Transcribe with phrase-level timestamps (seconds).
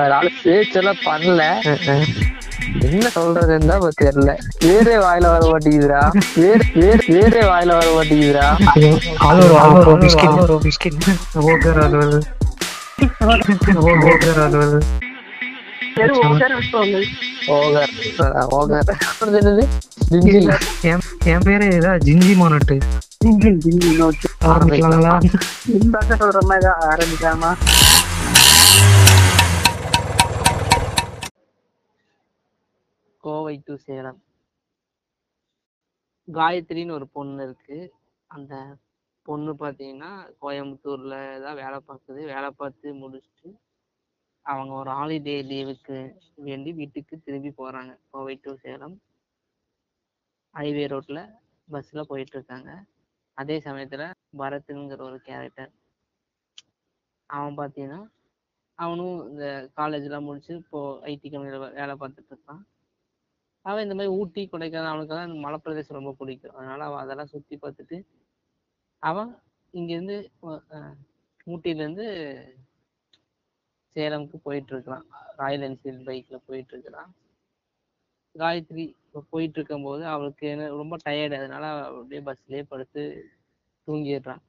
[0.00, 1.42] அதனால பேச்செல்லாம் பண்ணல.
[2.86, 4.32] என்ன சொல்றதுன்னு தான் தெரியல.
[4.64, 6.00] வேறே வாயில வர மாட்டேங்குதுடா.
[6.42, 7.88] வேற வேற வேறே வாயில வர
[20.10, 20.50] ஜிஞ்சில்
[21.32, 22.76] என் பேரு இதா ஜிஞ்சி மோனட்டு.
[23.28, 25.14] இன்ஜின் இன்ஜின் ஓகே ஆரம்பிக்கலாங்களா
[26.22, 26.68] சொல்ற மாதிரி
[33.24, 34.18] கோவை டு சேலம்.
[36.28, 37.78] காயத்ரின்னு ஒரு பொண்ணு இருக்கு.
[38.30, 38.54] அந்த
[39.26, 40.10] பொண்ணு பார்த்தீங்கன்னா
[40.42, 43.48] கோயம்புத்தூர்ல தான் வேலை பார்க்குது வேலை பார்த்து முடிச்சுட்டு
[44.46, 45.96] அவங்க ஒரு ஹாலிடே லீவுக்கு
[46.48, 47.92] வேண்டி வீட்டுக்கு திரும்பி போறாங்க.
[48.10, 48.96] கோவை டு சேலம்.
[50.54, 51.20] ஹைவே ரோட்ல
[51.68, 52.70] பஸ்ல போயிட்டு இருக்காங்க
[53.38, 54.02] அதே சமயத்துல
[54.38, 55.72] பரத்ங்கிற ஒரு கேரக்டர்
[57.30, 58.00] அவன் பார்த்தீங்கன்னா
[58.78, 59.44] அவனும் இந்த
[59.78, 60.80] காலேஜ்லாம் முடிச்சு இப்போ
[61.10, 62.62] ஐடி கம்பெனியில் வேலை பார்த்துட்டு இருக்கான்.
[63.64, 66.56] அவன் இந்த மாதிரி ஊட்டி கொடைக்கானல் அவனுக்கெல்லாம் இந்த மலை பிரதேசம் ரொம்ப பிடிக்கும்.
[66.58, 67.96] அதனால அவன் அதெல்லாம் சுற்றி பார்த்துட்டு
[69.02, 69.30] அவன்
[69.74, 70.16] இங்கேருந்து
[71.52, 72.06] ஊட்டியிலேருந்து
[73.96, 75.04] சேலமுக்கு போயிட்டு இருக்கிறான்
[75.40, 77.10] ராயல் என்ஃபீல்டு பைக்கில் போயிட்டு இருக்கிறான்.
[78.34, 83.02] காயத்ரி இப்போ போயிட்டு இருக்கும்போது அவளுக்கு என்ன ரொம்ப டயர்டு அதனால அப்படியே பஸ்லேயே படுத்து
[83.88, 84.42] தூங்கிடுறான்.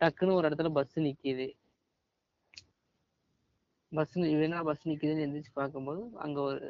[0.00, 1.46] டக்குன்னு ஒரு இடத்துல பஸ் நிற்கிது
[3.92, 6.66] பஸ் இவனா பஸ் நிக்குதுன்னு எந்திரிச்சு பார்க்கும்போது அங்க ஒரு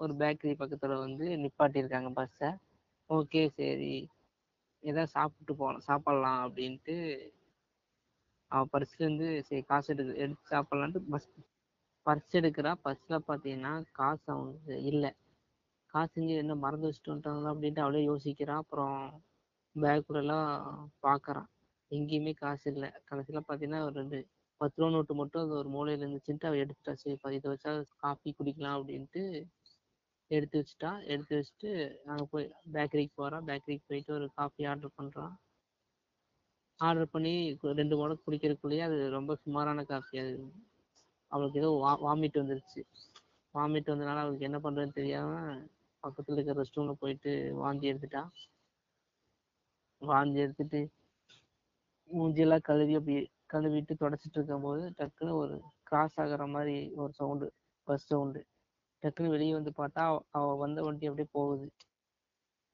[0.00, 2.50] ஒரு பேக்கரி பக்கத்துல வந்து நிப்பாட்டியிருக்காங்க பஸ்ஸை
[3.10, 3.94] ஓகே சரி.
[4.82, 6.96] ஏதாவது சாப்பிட்டு போகலாம் சாப்பிடலாம் அப்படின்ட்டு
[8.50, 11.28] அவன் பர்ஸ்ல இருந்து சரி காசு எடுக்க எடுத்து சாப்பிடலான்ட்டு பஸ்
[12.06, 12.72] பர்ஸ் எடுக்கிறா.
[12.84, 15.10] பர்ஸில் பார்த்தீங்கன்னா காசு அவங்க இல்லை.
[15.94, 18.56] காசு இங்கே என்ன மறந்து வச்சுட்டு வந்துட்டாங்களா அப்படின்ட்டு அவளே யோசிக்கிறா.
[18.56, 18.98] அப்புறம்
[19.76, 20.50] பேக்குள்ள எல்லாம்
[21.02, 21.48] பார்க்கறான்
[21.90, 22.90] எங்கேயுமே காசு இல்லை.
[23.10, 24.18] கடைசியில பார்த்தீங்கன்னா ஒரு ரெண்டு
[24.60, 27.70] பத்து ரூபா நோட்டு மட்டும் அது ஒரு மூலையில இருந்துச்சுன்ட்டு அவ எடுத்துட்டா சரி இதை வச்சா
[28.04, 29.22] காஃபி குடிக்கலாம் அப்படின்ட்டு
[30.30, 30.90] எடுத்து வச்சுட்டா.
[31.12, 31.70] எடுத்து வச்சுட்டு
[32.06, 35.32] நாங்கள் போய் பேக்கரிக்கு போகிறோம் பேக்கரிக்கு போயிட்டு ஒரு காஃபி ஆர்டர் பண்ணுறோம்
[36.80, 37.32] ஆர்டர் பண்ணி
[37.80, 40.32] ரெண்டு முறை குடிக்கிறதுக்குள்ளேயே அது ரொம்ப சுமாரான காஃபி அது.
[41.32, 42.80] அவளுக்கு ஏதோ வா வாமிட் வந்துருச்சு.
[43.54, 45.32] வாமிட் வந்தனால அவளுக்கு என்ன பண்ணுறதுன்னு தெரியாம
[46.02, 47.32] பக்கத்தில் இருக்கிற ரெஸ்ட் ரூமில் போயிட்டு
[47.62, 48.22] வாந்தி எடுத்துட்டா.
[50.02, 50.80] வாந்தி எடுத்துட்டு
[52.10, 53.14] மூஞ்சியெல்லாம் கழுவி அப்படி
[53.54, 58.46] கழுவிட்டு தொடச்சிட்டு இருக்கும்போது டக்குன்னு ஒரு கிராஸ் ஆகுற மாதிரி ஒரு சவுண்டு பஸ் சவுண்டு
[59.02, 61.72] டக்குன்னு வெளியே வந்து பார்த்தா அவ- வந்த வண்டி அப்படியே போகுது.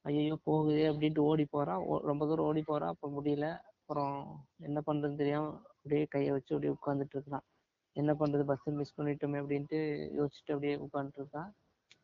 [0.02, 1.74] ஐயோ போகுதே அப்படின்ட்டு ஓடி போறா.
[1.74, 2.86] ஓ- ரொம்ப தூரம் ஓடி போறா.
[2.86, 3.58] அப்ப முடியல.
[3.80, 7.46] அப்புறம் என்ன பண்றதுன்னு தெரியாம அப்படியே கையை வச்சு அப்படியே உட்காந்துட்டு இருக்கான்
[7.92, 8.44] என்ன பண்றது?
[8.44, 9.78] பஸ் மிஸ் பண்ணிட்டோமே அப்படின்ட்டு
[10.18, 11.52] யோசிச்சுட்டு அப்படியே உட்காந்துட்டு இருக்கான்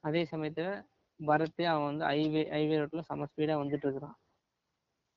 [0.01, 0.85] அதே சமயத்துல
[1.27, 4.19] பரத்து அவன் வந்து ஹைவே ஹைவே ரோட்ல செம ஸ்பீடா வந்துட்டு இருக்கிறான்.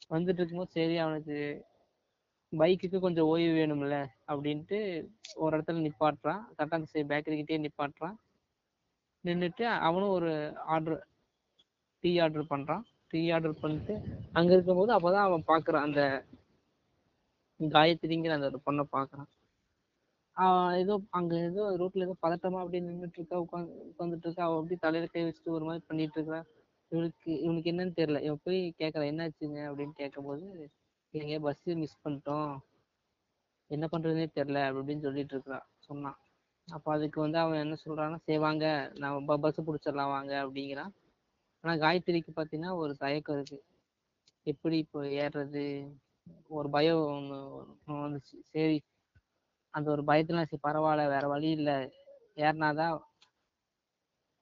[0.10, 1.66] வந்துட்டு இருக்கும்போது சரி அவனுக்கு
[2.54, 3.96] பைக்குக்கு கொஞ்சம் ஓய்வு வேணும்ல
[4.28, 4.78] அப்படின்ட்டு
[5.36, 6.42] ஒரு இடத்துல நிப்பாட்டுறான்.
[6.50, 8.16] கரெக்டாக அந்த பேக்கரி பேக்கரிக்கிட்டே நிப்பாட்டுறான்.
[9.24, 10.32] நின்றுட்டு அவனும் ஒரு
[10.74, 11.00] ஆர்டர்
[12.04, 12.84] டீ ஆர்டர் பண்ணுறான்
[13.14, 13.94] டீ ஆர்டர் பண்ணிட்டு
[14.34, 16.02] அங்கே இருக்கும்போது அப்போ தான் அவன் பார்க்குறான் அந்த
[17.60, 19.30] காயத்ரிங்கிற அந்த ஒரு பொண்ணை பார்க்குறான்
[20.38, 24.46] அவன் ஏதோ அங்க ஏதோ ரோட்ல ஏதோ பதட்டமா அப்படியே நின்றுட்டு இருக்கா உட்காந்து உட்காந்துட்டு இருக்கா.
[24.48, 26.40] அவ அப்படியே தலையில கை வச்சுட்டு ஒரு மாதிரி பண்ணிட்டு இருக்கா
[26.92, 28.20] இவனுக்கு இவனுக்கு என்னன்னு தெரியல.
[28.28, 29.60] இவன் போய் கேட்கறான் என்னாச்சுங்க?
[29.70, 30.46] அப்படின்னு கேட்கும்போது
[31.14, 32.52] எங்க பஸ் மிஸ் பண்ணிட்டோம்.
[33.72, 35.66] என்ன பண்றதுனே தெரியல அப்படின்னு சொல்லிட்டு இருக்கிறான்.
[35.78, 36.18] சொன்னான்.
[36.68, 38.66] அப்ப அதுக்கு வந்து அவன் என்ன சொல்றான்னா சரி வாங்க
[38.96, 40.92] நான் பஸ் பிடிச்சிடலாம் வாங்க அப்படிங்கிறான்.
[41.64, 43.60] ஆனா காயத்ரிக்கு பாத்தீங்கன்னா ஒரு தயக்கம் இருக்கு.
[44.44, 45.66] எப்படி இப்போ ஏறுறது?
[46.48, 47.38] ஒரு பயம் ஒன்று
[48.06, 48.36] வந்துச்சு.
[48.54, 48.78] சரி
[49.74, 51.78] அந்த ஒரு பயத்துல சரி பரவாயில்ல வேற வழி இல்லை.
[52.36, 52.98] ஏறினாதான்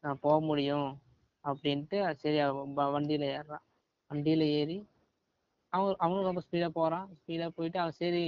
[0.04, 0.90] நான் போக முடியும்
[1.44, 3.66] அப்படின்ட்டு சரி அவன் வண்டியில ஏறுறான்.
[4.12, 4.78] வண்டியில ஏறி
[5.78, 7.08] அவன் அவனும் ரொம்ப ஸ்பீடா போறான்.
[7.20, 8.24] ஸ்பீடா போயிட்டு அவன் சரி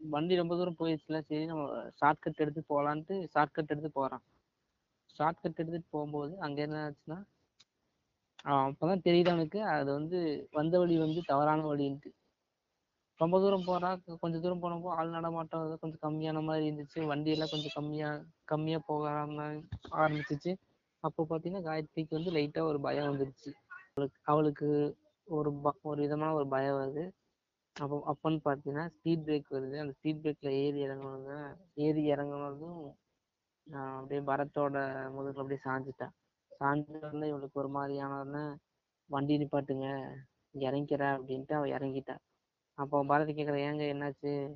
[0.00, 1.64] வண்டி ரொம்ப தூரம் போயிடுச்சுல சரி நம்ம
[2.00, 4.22] ஷார்ட்கட் எடுத்து போலான்ட்டு ஷார்ட்கட் எடுத்து போறான்.
[5.16, 7.18] ஷார்ட்கட் எடுத்துட்டு போகும்போது அங்க என்ன ஆச்சுன்னா
[8.44, 10.18] அவன் அப்பதான் தெரியுது அவனுக்கு அது வந்து
[10.52, 12.10] வந்த வழி வந்து தவறான வழின்ட்டு.
[13.20, 17.52] ரொம்ப தூரம் போகிறான் கொஞ்சம் கொஞ்ச தூரம் போனப்போ ஆள் நடமாட்டம் கொஞ்சம் கம்மியான மாதிரி இருந்துச்சு வண்டி எல்லாம்
[17.52, 18.08] கொஞ்சம் கம்மியா
[18.44, 19.02] கம்மியா போக
[19.98, 20.52] ஆரம்பிச்சிச்சு.
[21.04, 23.50] அப்போ பார்த்தீங்கன்னா காயத்ரிக்கு வந்து லைட்டாக ஒரு பயம் வந்துருச்சு.
[23.88, 24.68] அவளுக்கு அவளுக்கு
[25.24, 27.10] ஒரு ப- ஒரு விதமான ஒரு பயம் வருது.
[27.80, 29.78] அப்போ அப்போன்னு பார்த்தீங்கன்னா ஸ்பீட் பிரேக் வருது.
[29.78, 32.92] அந்த ஸ்பீட் பிரேக்கில் ஏறி இறங்கணுங்க ஏறி இறங்குனதும்
[33.62, 34.76] நான் அப்படியே பரத்தோட
[35.12, 36.10] முதுகில் அப்படியே சாஞ்சிட்டேன்
[36.60, 38.58] சாஞ்சோடனே இவளுக்கு ஒரு மாதிரியான
[39.06, 40.14] வண்டி நிப்பாட்டுங்க.
[40.50, 42.16] இங்க அப்படின்ட்டு அவள் இறங்கிட்டா.
[42.74, 44.54] அப்போ பரத் கேட்குற ஏங்க என்னாச்சு?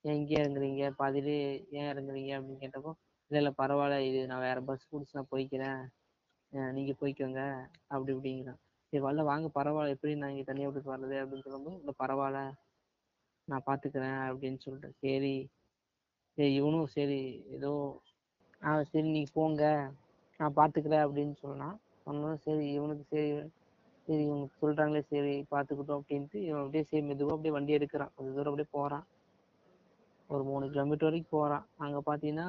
[0.00, 0.90] ஏன் இங்கே இறங்குறீங்க?
[0.90, 2.32] பாதிலே ஏன் இறங்குறீங்க?
[2.36, 2.92] அப்படின்னு கேட்டப்போ
[3.26, 3.98] இல்லை இல்லை பரவாயில்ல.
[3.98, 6.72] இது நான் வேற பஸ் பிடிச்சி நான் போய்க்கிறேன்.
[6.72, 7.66] நீங்கள் போய்க்கோங்க.
[7.86, 8.65] அப்படி இப்படிங்கிறான்.
[8.88, 9.94] சரி வரல வாங்க பரவாயில்ல.
[9.96, 12.40] எப்படி நான் இங்கே தனியாக விட்டுட்டு வர்றது அப்படின்னு சொல்லும்போது இல்லை பரவாயில்ல.
[13.48, 14.90] நான் பார்த்துக்கிறேன் அப்படின்னு சொல்லிட்டு.
[15.04, 15.34] சரி.
[16.38, 17.20] சரி இவனும் சரி
[17.56, 17.72] ஏதோ
[18.62, 19.62] ஆ சரி நீங்கள் போங்க.
[20.40, 23.28] நான் பார்த்துக்கிறேன் அப்படின்னு சொன்னான் சொன்னதும் சரி இவனுக்கு சரி
[24.08, 28.12] சரி இவங்க சொல்கிறாங்களே சரி பார்த்துக்கிட்டோம் அப்படின்ட்டு இவன் அப்படியே சரி மெதுவாக அப்படியே வண்டி எடுக்கிறான்.
[28.14, 29.04] கொஞ்சம் தூரம் அப்படியே போகிறான்
[30.30, 32.48] ஒரு மூணு கிலோமீட்டர் வரைக்கும் போகிறான் அங்கே பார்த்தீங்கன்னா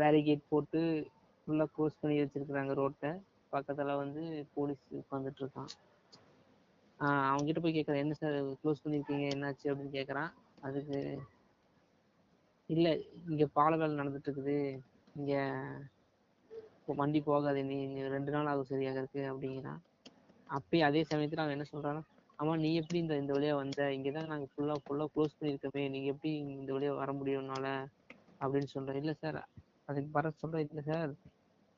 [0.00, 0.80] பேரிகேட் போட்டு
[1.46, 3.10] ஃபுல்லாக க்ளோஸ் பண்ணி வச்சுருக்குறாங்க ரோட்டை
[3.52, 4.22] பக்கத்துல வந்து
[4.54, 5.70] போலீஸ் உட்காந்துட்டு இருக்கான்.
[7.00, 9.26] ஆஹ் அவங்க கிட்ட போய் கேட்கறேன் என்ன சார் க்ளோஸ் பண்ணிருக்கீங்க?
[9.30, 9.68] என்னாச்சு?
[9.70, 10.30] அப்படின்னு கேட்கறான்
[10.62, 10.98] அதுக்கு
[12.70, 12.86] இல்ல
[13.28, 14.56] இங்க பால வேலை நடந்துட்டு இருக்குது
[15.16, 15.32] இங்க
[16.94, 17.78] வண்டி போகாது நீ
[18.14, 19.80] ரெண்டு நாள் ஆகும் சரியாக இருக்கு அப்படிங்கிறான்.
[20.48, 22.02] அப்பயும் அதே சமயத்துல அவன் என்ன சொல்றான்னா
[22.38, 23.80] ஆமா நீ எப்படி இந்த இந்த வழியா வந்த?
[23.96, 25.82] இங்கதான் நாங்க ஃபுல்லா ஃபுல்லா க்ளோஸ் பண்ணிருக்கோமே.
[25.90, 27.66] நீங்க எப்படி இந்த வழியா வர முடியும்னால?
[28.40, 29.00] அப்படின்னு சொல்றேன்.
[29.00, 29.38] இல்ல சார்
[29.88, 31.12] அதுக்கு வர சொல்றேன் இல்ல சார்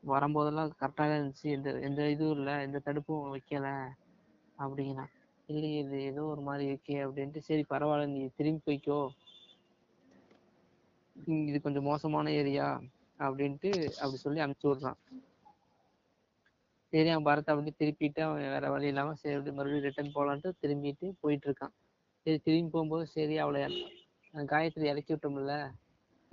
[0.02, 1.46] வரும்போதெல்லாம் கரெக்டாக தான் இருந்துச்சு.
[1.50, 2.54] எந்த எந்த இதுவும் இல்லை.
[2.60, 3.66] எந்த தடுப்பும் வைக்கல.
[4.58, 5.12] அப்படிங்கிறான்
[5.48, 8.98] இல்லையே இது ஏதோ ஒரு மாதிரி இருக்கே அப்படின்ட்டு சரி பரவாயில்ல நீ திரும்பி போய்க்கோ.
[11.46, 12.66] இது கொஞ்சம் மோசமான ஏரியா
[13.20, 14.98] அப்படின்ட்டு அப்படி சொல்லி அனுப்பிச்சு விடுறான்.
[16.92, 21.06] சரி அவன் பரத்தை அப்படி திருப்பிட்டு அவன் வேற வழி இல்லாமல் சரி அப்படி மறுபடியும் ரிட்டர்ன் போகலான்ட்டு திரும்பிட்டு
[21.20, 21.74] போயிட்டு இருக்கான்.
[22.26, 23.60] சரி திரும்பி போகும்போது சரி அவளை
[24.34, 25.54] அஹ் காயத்ரி இறக்கி விட்டோம்ல.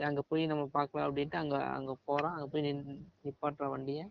[0.04, 4.10] அங்கே போய் நம்ம பார்க்கலாம் அப்படின்ட்டு அங்கே அங்கே போகிறோம் அங்கே போய் நின் நிப்பாட்டுற வண்டியை.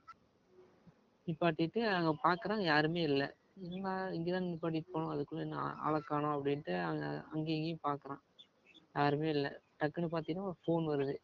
[1.26, 3.31] நிப்பாட்டிட்டு அங்கே பார்க்குறாங்க யாருமே இல்லை.
[3.61, 5.08] என்ன இங்கே தான் நிப்பாட்டிட்டு போனோம்.
[5.08, 8.20] அதுக்குள்ளே என்ன ஆளை காணோம் அப்படின்ட்டு அங்கே அங்கேயும் இங்கேயும் பார்க்குறான்
[8.94, 9.50] யாருமே இல்லை.
[9.79, 11.17] டக்குன்னு பார்த்தீங்கன்னா ஒரு ஃபோன் வருது.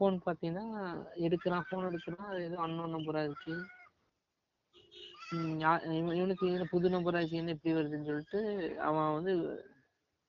[0.00, 1.62] ஃபோன் பார்த்தீங்கன்னா எடுக்கிறான்.
[1.70, 2.26] ஃபோன் எடுக்கிறான்.
[2.26, 3.64] அது ஏதோ அன்னோன் நம்பராக இருக்கு.
[5.34, 9.64] யா- இவன் இவனுக்கு புது நம்பராக இருக்கு என்ன இப்படி வருதுன்னு சொல்லிட்டு அவன் வந்து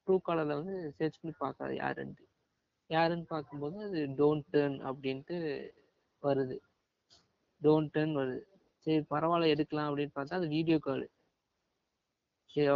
[0.07, 2.29] ட்ரூ காலரில் வந்து சர்ச் பண்ணி பார்க்கறான் யாருன்ட்டு.
[2.91, 5.37] யாருன்னு பார்க்கும்போது அது டோன்ட் டேர்ன் அப்படின்ட்டு
[6.23, 6.55] வருது.
[7.61, 8.41] டோன்ட் டேர்ன் வருது.
[8.85, 11.05] சரி பரவாயில்ல எடுக்கலாம் அப்படின்னு பார்த்தா அது வீடியோ கால்
[12.51, 12.67] சரி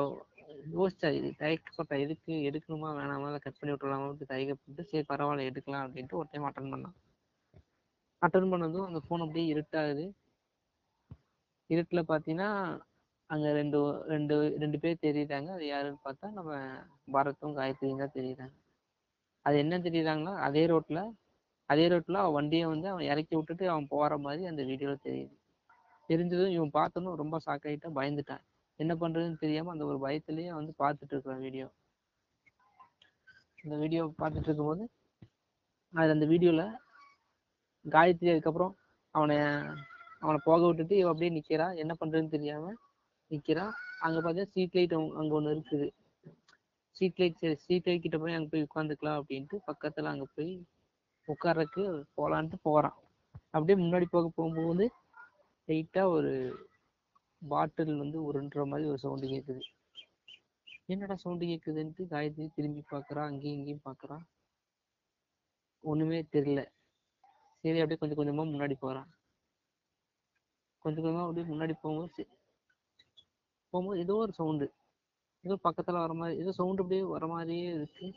[0.76, 6.20] யோசிச்சா இது தயக்கப்பட்ட எதுக்கு எடுக்கணுமா வேணாமா இல்லை கட் பண்ணி விட்டுலாமான்னு தயக்கப்பட்டு சரி பரவாயில்ல எடுக்கலாம் அப்படின்ட்டு
[6.22, 6.96] ஒரு டைம் அட்டன் பண்ணான்.
[8.22, 10.06] அட்டன் பண்ணதும் அந்த ஃபோன் அப்படியே இருட்டாகுது.
[11.70, 12.50] இருட்டில் பார்த்தீங்கன்னா
[13.30, 13.80] அங்கே ரெண்டு
[14.14, 15.50] ரெண்டு ரெண்டு பேர் தெரியுறாங்க.
[15.58, 16.52] அது யாருன்னு பார்த்தா நம்ம
[17.16, 18.56] பரத்தும் காயத்ரியும் தான் தெரியுறாங்க.
[19.46, 20.34] அது என்ன தெரியுறாங்களோ?
[20.48, 21.00] அதே ரோட்ல
[21.70, 25.34] அதே ரோட்ல அவன் வண்டியை வந்து அவன் இறக்கி விட்டுட்டு அவன் போற மாதிரி அந்த வீடியோல தெரியுது.
[26.10, 27.66] தெரிஞ்சதும் இவன் பார்த்ததும் ரொம்ப ஷாக்
[28.00, 28.44] பயந்துட்டான்.
[28.80, 31.68] என்ன பண்றதுன்னு தெரியாம அந்த ஒரு பயத்திலேயே வந்து பார்த்துட்டு இருக்கிறான் வீடியோ
[33.64, 34.84] இந்த வீடியோ பார்த்துட்டு இருக்கும்போது
[35.94, 36.64] அது அந்த வீடியோல
[37.86, 38.74] காயத்ரி அதுக்கப்புறம்
[39.16, 39.38] அவனை
[40.24, 42.74] அவனை போக விட்டுட்டு இவன் அப்படியே நிற்கிறான் என்ன பண்றதுன்னு தெரியாம
[43.32, 43.74] நிற்கிறான்
[44.06, 45.88] அங்க பார்த்தா ஸ்ட்ரீட் லைட் அங்க ஒண்ணு இருக்குது.
[46.96, 50.52] ஸ்ட்ரீட் லைட் சரி ஸ்ட்ரீட் லைட் கிட்ட போய் அங்க போய் உட்காந்துக்கலாம் அப்படின்ட்டு பக்கத்துல அங்க போய்
[51.28, 51.84] உட்கார்றதுக்கு
[52.18, 52.96] போலான்ட்டு போறான்.
[53.52, 54.86] அப்படியே முன்னாடி போக போகும்போது
[55.68, 56.32] லைட்டா ஒரு
[57.42, 59.64] பாட்டில் வந்து உருண்டுற மாதிரி ஒரு சவுண்டு கேக்குது.
[60.86, 64.18] என்னடா சவுண்டு கேக்குதுன்ட்டு காயத்ரி திரும்பி பார்க்குறான் அங்கேயும் இங்கேயும் பார்க்கறா
[65.84, 66.62] ஒண்ணுமே தெரியல.
[67.64, 69.10] சரி அப்படியே கொஞ்சம் கொஞ்சமா முன்னாடி போறான்.
[70.86, 72.26] கொஞ்சம் கொஞ்சமா அப்படியே முன்னாடி போகும்போது
[73.74, 74.68] போகும்போது ஏதோ ஒரு சவுண்டு
[75.46, 78.08] ஏதோ பக்கத்துல வர மாதிரி ஏதோ சவுண்ட் அப்படியே வர மாதிரியே இருக்கு.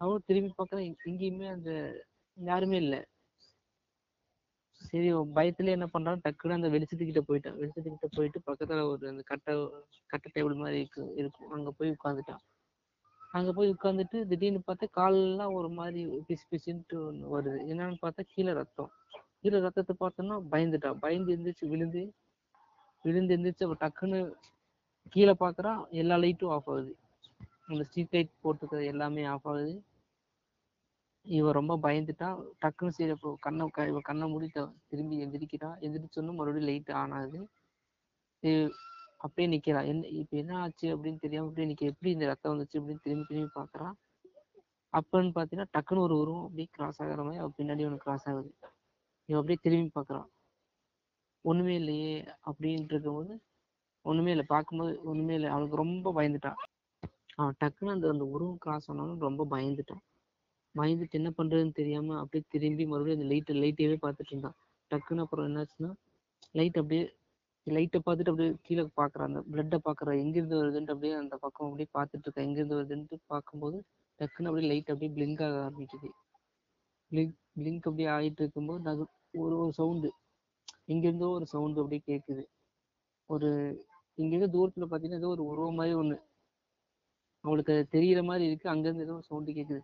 [0.00, 1.70] அவனும் திரும்பி பார்க்கறான் எங்கேயுமே அந்த
[2.36, 2.96] யாருமே இல்ல.
[4.80, 6.22] சரி பயத்துல என்ன பண்றான்?
[6.26, 7.58] டக்குன்னு அந்த வெளிச்சத்துக்கிட்ட போயிட்டான்.
[7.60, 9.54] வெளிச்சத்துக்கிட்ட போயிட்டு பக்கத்துல ஒரு அந்த கட்டை
[10.06, 11.50] கட்டை டேபிள் மாதிரி இருக்கு இருக்கும்.
[11.50, 12.42] அங்க போய் உட்காந்துட்டான்
[13.32, 17.58] அங்க போய் உட்காந்துட்டு திடீர்னு பார்த்தா கால்லாம் ஒரு மாதிரி பிசு பிசுன்ட்டு ஒண்ணு வருது.
[17.72, 18.90] என்னன்னு பார்த்தா கீழே ரத்தம்.
[19.40, 20.98] கீழே ரத்தத்தை பார்த்தோன்னா பயந்துட்டான்.
[21.04, 22.02] பயந்து எந்திரிச்சு விழுந்து
[23.04, 24.20] விழுந்து எந்திரிச்சு அவன் டக்குன்னு
[25.08, 26.96] கீழே பார்க்குறா எல்லா லைட்டும் ஆஃப் ஆகுது.
[27.66, 29.84] அந்த ஸ்ட்ரீட் லைட் போட்டுருக்கிறது எல்லாமே ஆஃப் ஆகுது.
[31.22, 35.70] இவன் ரொம்ப பயந்துட்டா டக்குன்னு சரி இப்போ கண்ணை க- இவன் கண்ணை மூடிட்டான் திரும்பி எந்திரிக்கிறா.
[35.80, 37.48] எந்திரிச்சோன்னு மறுபடியும் லைட் ஆன் ஆகுது.
[39.16, 43.00] அப்படியே நிற்கிறா என்ன இப்போ என்ன ஆச்சு அப்படின்னு தெரியாம அப்படியே நிற்க எப்படி இந்த ரத்தம் வந்துச்சு அப்படின்னு
[43.02, 43.92] திரும்பி திரும்பி பார்க்குறா
[44.92, 48.54] அப்பன்னு பார்த்தீங்கன்னா டக்குன்னு ஒரு உருவம் அப்படியே கிராஸ் ஆகுற மாதிரி அவன் பின்னாடி ஒன்று கிராஸ் ஆகுது.
[49.24, 50.26] இவன் அப்படியே திரும்பி பார்க்கறான்
[51.40, 53.40] ஒண்ணுமே இல்லையே அப்படின்ட்டு இருக்கும்போது
[54.04, 54.46] ஒண்ணுமே இல்லை.
[54.48, 55.50] பார்க்கும்போது ஒண்ணுமே இல்லை.
[55.50, 56.60] அவனுக்கு ரொம்ப பயந்துட்டான்.
[57.36, 60.02] அவன் டக்குன்னு அந்த அந்த உருவம் கிராஸ் ஆனாலும் ரொம்ப பயந்துட்டான்.
[60.74, 64.56] பயந்துட்டு என்ன பண்றதுன்னு தெரியாம அப்படியே திரும்பி மறுபடியும் அந்த லைட் லைட்டையவே பார்த்துட்டு இருந்தான்.
[64.90, 65.90] டக்குன்னு அப்புறம் என்னாச்சுன்னா
[66.54, 67.04] லைட் அப்படியே
[67.66, 69.28] லைட்டை பார்த்துட்டு அப்படியே கீழே பார்க்கறான்.
[69.30, 72.46] அந்த பிளட்டை பாக்குற எங்கிருந்து வருதுன்ட்டு அப்படியே அந்த பக்கம் அப்படியே பார்த்துட்டு இருக்கேன்.
[72.48, 73.78] எங்கிருந்து வருதுன்ட்டு பார்க்கும்போது
[74.20, 76.08] டக்குன்னு அப்படியே லைட் அப்படியே பிளிங்க் ஆக ஆரம்பிக்குது.
[77.12, 79.04] பிளிங்க் பிளிங்க் அப்படியே ஆகிட்டு இருக்கும்போது அது
[79.38, 80.10] ஒரு ஒரு சவுண்டு
[80.86, 82.44] எங்கிருந்தோ ஒரு சவுண்டு அப்படியே கேட்குது.
[83.30, 83.50] ஒரு
[84.14, 86.22] இங்கிருந்து தூரத்துல பார்த்தீங்கன்னா ஏதோ ஒரு உருவம் மாதிரி ஒண்ணு.
[87.40, 88.70] அவளுக்கு அது தெரியிற மாதிரி இருக்கு.
[88.70, 89.80] அங்கேருந்து ஏதோ சவுண்டு கேட்குது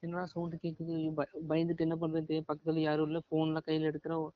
[0.00, 3.20] என்னடா சவுண்டு கேட்குது பய- பயந்துட்டு என்ன பண்றது தெரியும் பக்கத்துல யாரும் இல்லை.
[3.30, 4.28] ஃபோன்லாம் கையில எடுக்கிற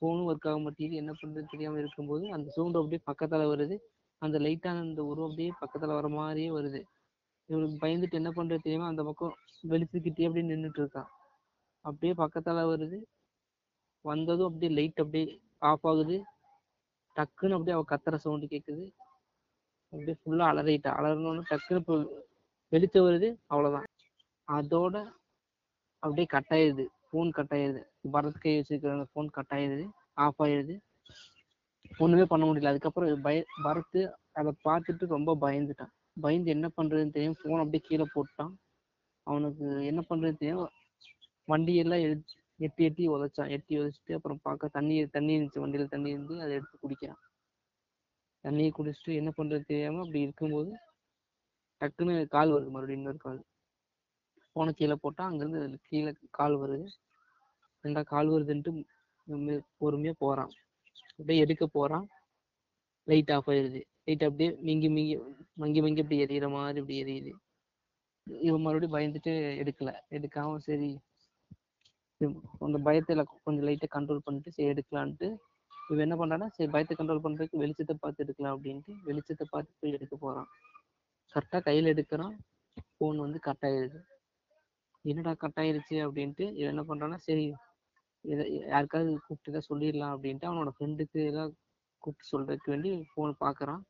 [0.00, 3.78] ஃபோனும் ஒர்க் ஆக மாட்டேங்குது என்ன பண்றதுன்னு தெரியாம இருக்கும்போது அந்த சவுண்டு அப்படியே பக்கத்துல வருது.
[4.18, 6.82] அந்த லைட்டான அந்த உருவம் அப்படியே பக்கத்துல வர மாதிரியே வருது.
[7.46, 9.34] இவளுக்கு பயந்துட்டு என்ன பண்றது தெரியாம அந்த பக்கம்
[9.68, 11.06] வெளிச்சுக்கிட்டே அப்படியே நின்றுட்டு இருக்கான்.
[11.80, 13.02] அப்படியே பக்கத்தால வருது.
[14.00, 16.22] வந்ததும் அப்படியே லைட் அப்படியே ஆஃப் ஆகுது.
[17.18, 18.84] டக்குன்னு அப்படியே அவ கத்துற சவுண்டு கேக்குது.
[19.92, 20.90] அப்படியே ஃபுல்லா அலறிட்டா.
[20.98, 21.96] அலறணும்னு டக்குன்னு இப்போ
[22.72, 23.28] வெளிச்சம் வருது.
[23.46, 23.88] அவ்வளவுதான்.
[24.48, 24.96] அதோட
[26.02, 27.80] அப்படியே கட் ஆயிடுது ஃபோன் கட் ஆயிடுது
[28.12, 29.84] பரத் கை வச்சிருக்கிற அந்த ஃபோன் கட் ஆயிடுது
[30.24, 30.74] ஆஃப் ஆயிடுது
[31.98, 32.72] ஒண்ணுமே பண்ண முடியல.
[32.72, 34.00] அதுக்கப்புறம் பய பரத்
[34.32, 35.92] அதை பார்த்துட்டு ரொம்ப பயந்துட்டான்.
[36.20, 38.52] பயந்து என்ன பண்றதுன்னு தெரியும் ஃபோன் அப்படியே கீழே போட்டான்.
[39.26, 40.68] அவனுக்கு என்ன பண்றதுன்னு தெரியும்
[41.48, 43.50] வண்டியெல்லாம் எடுத்து எட்டி எட்டி உதைச்சான்.
[43.56, 45.62] எட்டி உதைச்சிட்டு அப்புறம் பார்க்க தண்ணி தண்ணி இருந்துச்சு.
[45.64, 47.20] வண்டியில் தண்ணி இருந்து அதை எடுத்து குடிக்கிறான்.
[48.44, 50.70] தண்ணியை குடிச்சிட்டு என்ன பண்றது தெரியாமல் அப்படி இருக்கும்போது
[51.80, 52.70] டக்குன்னு கால் வருது.
[52.74, 53.40] மறுபடியும் இன்னொரு கால்.
[54.56, 56.86] போன கீழே போட்டால் அங்கேருந்து கீழே கால் வருது.
[57.84, 58.70] ரெண்டா கால் வருதுன்ட்டு
[59.80, 60.52] பொறுமையாக போகிறான்
[61.18, 62.06] அப்படியே எடுக்க போகிறான்
[63.08, 65.16] லைட் ஆஃப் ஆயிடுது லைட் அப்படியே மிங்கி மிங்கி
[65.62, 67.32] மங்கி மங்கி அப்படி எரியிற மாதிரி இப்படி எரியுது.
[68.26, 69.90] இவன் மறுபடியும் பயந்துட்டு எடுக்கல.
[70.16, 70.90] எடுக்காம சரி
[72.66, 73.14] அந்த பயத்தை
[73.46, 75.26] கொஞ்சம் லைட்டா கண்ட்ரோல் பண்ணிட்டு சரி எடுக்கலான்ட்டு
[75.90, 80.14] இவன் என்ன பண்ணுறான்னா சரி பயத்தை கண்ட்ரோல் பண்றதுக்கு வெளிச்சத்தை பார்த்து எடுக்கலாம் அப்படின்ட்டு வெளிச்சத்தை பார்த்து போய் எடுக்க
[80.24, 80.48] போறான்.
[81.34, 82.34] கரெக்டா கையில எடுக்கிறான்.
[82.96, 84.00] ஃபோன் வந்து கட் ஆயிடுது
[85.04, 87.46] என்னடா கட் ஆயிடுச்சு அப்படின்ட்டு இவன் என்ன பண்றான்னா சரி
[88.24, 91.52] இதை யாருக்காவது கூப்பிட்டு தான் சொல்லிடலாம் அப்படின்ட்டு அவனோட ஃப்ரெண்டுக்கு எல்லாம்
[92.02, 93.82] கூப்பிட்டு சொல்றதுக்கு வேண்டி ஃபோன் பார்க்குறான்.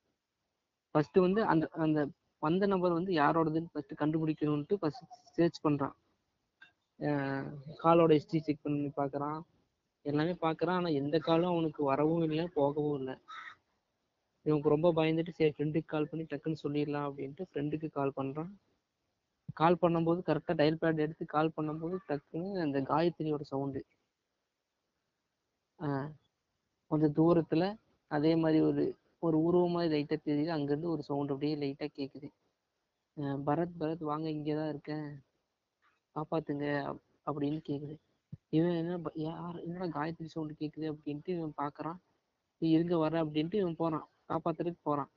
[0.95, 2.01] ஃபர்ஸ்ட் வந்து அந்த அந்த
[2.43, 5.05] வந்த நபர் வந்து யாரோடதுன்னு ஃபர்ஸ்ட் கண்டுபிடிக்கணும்ட்டு ஃபர்ஸ்ட்
[5.37, 5.95] சர்ச் பண்றான்.
[7.83, 9.39] காலோட ஹிஸ்ட்ரி செக் பண்ணி பார்க்குறான்
[10.05, 13.15] எல்லாமே பார்க்குறான் ஆனால் எந்த காலும் அவனுக்கு வரவும் இல்லை போகவும் இல்லை.
[14.47, 18.51] இவனுக்கு ரொம்ப பயந்துட்டு சரி ஃப்ரெண்டுக்கு கால் பண்ணி டக்குன்னு சொல்லிடலாம் அப்படின்ட்டு ஃப்ரெண்டுக்கு கால் பண்ணுறான்
[19.61, 23.81] கால் பண்ணும்போது கரெக்டாக டயல் பேட் எடுத்து கால் பண்ணும்போது டக்குன்னு அந்த காயத்ரியோட சவுண்டு
[26.91, 27.67] கொஞ்சம் தூரத்தில்
[28.11, 28.83] அதே மாதிரி ஒரு
[29.27, 30.51] ஒரு உருவம் மாதிரி லைட்டாக தெரியுது.
[30.57, 32.29] அங்கேருந்து ஒரு சவுண்ட் அப்படியே லைட்டாக கேட்குது
[33.49, 35.09] பரத் பரத் வாங்க இங்கே தான் இருக்கேன்.
[36.19, 36.67] காப்பாத்துங்க
[37.27, 37.97] அப்படின்னு கேக்குது.
[38.51, 41.99] இவன் என்ன யார் என்னடா காயத்ரி சவுண்ட் கேக்குது அப்படின்ட்டு இவன் பாக்குறான்.
[42.63, 44.07] இருங்க வர அப்படின்ட்டு இவன் போறான்.
[44.29, 45.11] காப்பாத்துறதுக்கு போறான்.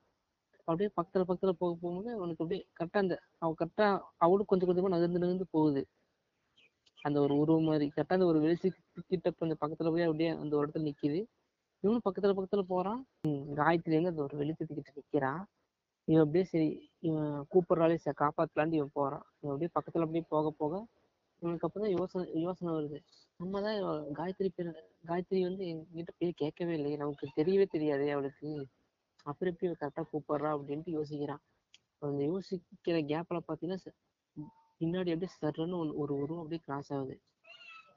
[0.67, 5.19] அப்படியே பக்கத்துல பக்கத்துல போக போகும்போது அவனுக்கு அப்படியே கரெக்டா அந்த அவன் கரெக்டா அவளும் கொஞ்சம் கொஞ்சமா நகர்ந்து
[5.19, 5.81] நகர்ந்து போகுது.
[7.01, 8.69] அந்த ஒரு உருவம் மாதிரி கரெக்டா அந்த ஒரு வெளிச்சு
[9.07, 11.19] கிட்ட கொஞ்சம் பக்கத்துல போய் அப்படியே அந்த ஒரு இடத்துல நிக்குது.
[11.83, 13.01] இவனும் பக்கத்துல பக்கத்துல போறான்.
[13.59, 15.41] காயத்ரி வந்து அந்த ஒரு வெளிச்சத்துக்கிட்ட நிக்கிறான்.
[16.11, 16.69] இவன் அப்படியே சரி
[17.07, 19.25] இவன் கூப்பிடுறாலே சரி காப்பாத்தலான்ட்டு இவன் போறான்.
[19.41, 20.73] இவன் அப்படியே பக்கத்துல அப்படியே போக போக
[21.41, 22.97] இவனுக்கு தான் யோசனை யோசனை வருது.
[23.39, 23.77] நம்ம தான்
[24.17, 24.69] காயத்ரி பேர்
[25.09, 26.97] காயத்ரி வந்து எங்கிட்ட பேர் கேட்கவே இல்லையே.
[27.03, 28.49] நமக்கு தெரியவே தெரியாது அவளுக்கு.
[29.25, 31.41] அப்புறம் எப்படி கரெக்டா கூப்பிடுறா அப்படின்ட்டு யோசிக்கிறான்.
[32.09, 33.79] அந்த யோசிக்கிற கேப்ல பாத்தீங்கன்னா
[34.81, 37.15] பின்னாடி அப்படியே சர்றன்னு ஒன்று ஒரு உருவம் அப்படியே கிராஸ் ஆகுது.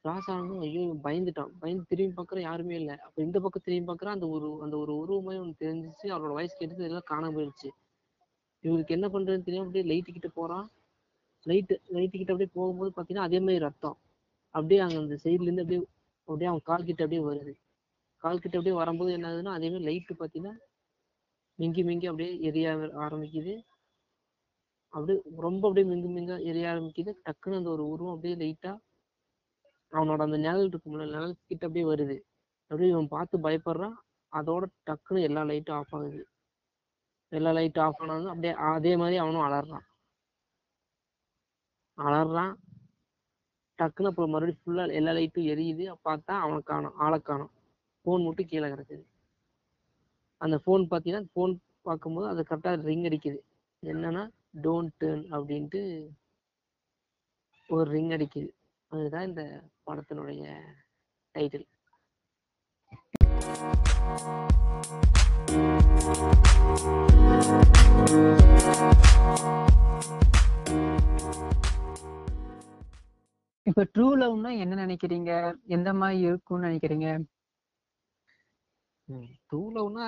[0.03, 1.53] கிராஸ் ஆனதும் ஐயோ இவன் பயந்துட்டான்.
[1.63, 2.97] பயந்து திரும்பி பார்க்கறான் யாருமே இல்லை.
[3.07, 6.91] அப்ப இந்த பக்கம் திரும்பி பார்க்குறான் அந்த ஒரு அந்த ஒரு உருவமே ஒன்று தெரிஞ்சிச்சு அவளோட வயசு கேட்டு
[6.91, 7.71] எல்லாம் காணாம போயிடுச்சு
[8.65, 10.67] இவங்களுக்கு என்ன பண்றதுன்னு தெரியாம அப்படியே லைட்டு கிட்ட போறான்.
[11.47, 13.97] லைட்டு லைட்டு கிட்ட அப்படியே போகும்போது பாத்தீங்கன்னா அதே மாதிரி ரத்தம்.
[14.55, 15.81] அப்படியே அங்க அந்த சைடுல இருந்து அப்படியே
[16.29, 17.53] அப்படியே அவன் கால் கிட்ட அப்படியே வருது.
[18.23, 20.55] கால் கிட்ட அப்படியே வரும்போது என்ன ஆகுதுன்னா அதே மாதிரி லைட்டு பாத்தீங்கன்னா
[21.59, 22.69] மிங்கி மிங்கி அப்படியே எரிய
[23.07, 23.55] ஆரம்பிக்குது.
[24.95, 27.13] அப்படியே ரொம்ப அப்படியே மிங்கு மிங்க எரிய ஆரம்பிக்குது.
[27.27, 28.73] டக்குன்னு அந்த ஒரு உருவம் அப்படியே லைட்டா
[29.93, 32.17] அவனோட அந்த நிழல் இருக்கும்ல நிழல் கிட்ட அப்படியே வருது.
[32.71, 33.97] அப்படியே இவன் பார்த்து பயப்படுறான்.
[34.33, 36.21] அதோட டக்குன்னு எல்லா லைட்டும் ஆஃப் ஆகுது.
[37.29, 39.87] எல்லா லைட்டும் ஆஃப் ஆனதும் அப்படியே அதே மாதிரி அவனும் அலறான்
[41.99, 42.55] அலறான்
[43.79, 45.85] டக்குன்னு அப்புறம் மறுபடியும் ஃபுல்லா எல்லா லைட்டும் எரியுது.
[46.05, 47.51] பார்த்தா அவனை காணோம் ஆளை காணும்.
[48.05, 49.05] ஃபோன் மட்டும் கீழே கிடக்குது.
[50.37, 53.39] அந்த ஃபோன் பார்த்தீங்கன்னா ஃபோன் பார்க்கும்போது அது கரெக்டாக ரிங் அடிக்குது.
[53.83, 54.31] என்னன்னா
[54.63, 55.81] டோன்ட் டேர்ன் அப்படின்ட்டு
[57.69, 58.51] ஒரு ரிங் அடிக்குது.
[58.89, 60.45] அதுதான் இந்த படத்தினுடைய
[61.35, 61.67] டைட்டில்
[73.67, 75.31] இப்ப ட்ரூ லவ்னா என்ன நினைக்கிறீங்க?
[75.77, 77.09] எந்த மாதிரி இருக்கும்னு நினைக்கிறீங்க?
[79.51, 80.05] டூ லவ்னா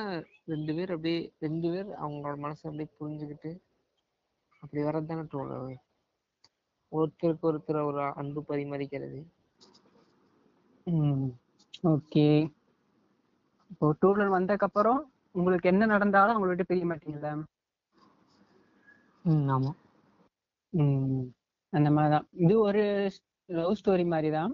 [0.53, 3.51] ரெண்டு பேர் அப்படியே ரெண்டு பேர் அவங்களோட மனசை அப்படியே புரிஞ்சுக்கிட்டு
[4.63, 5.73] அப்படி வர்றது தானே டூ லவ்
[6.93, 9.19] ஒருத்தருக்கு ஒருத்தர் ஒரு அன்பு பரிமாறிக்கிறது.
[11.93, 12.27] ஓகே
[13.71, 15.01] இப்போ டூ லவ் வந்ததுக்கு அப்புறம்
[15.35, 17.33] உங்களுக்கு என்ன நடந்தாலும் அவங்கள விட்டு பிரிய மாட்டீங்களா
[19.25, 19.71] ம் ஆமா.
[20.73, 21.25] ம்,
[21.73, 22.27] அந்த மாதிரிதான்.
[22.37, 22.83] இது ஒரு
[23.49, 24.53] லவ் ஸ்டோரி மாதிரி தான்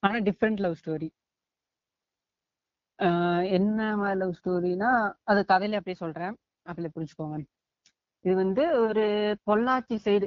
[0.00, 1.08] ஆனா டிஃப்ரெண்ட் லவ் ஸ்டோரி
[3.56, 4.90] என்ன மாதிரி லவ் ஸ்டோரினா
[5.22, 6.34] அது கதையில அப்படியே சொல்றேன்.
[6.66, 7.38] அப்படியே புரிஞ்சுக்கோங்க.
[8.24, 9.04] இது வந்து ஒரு
[9.46, 10.26] பொள்ளாச்சி சைடு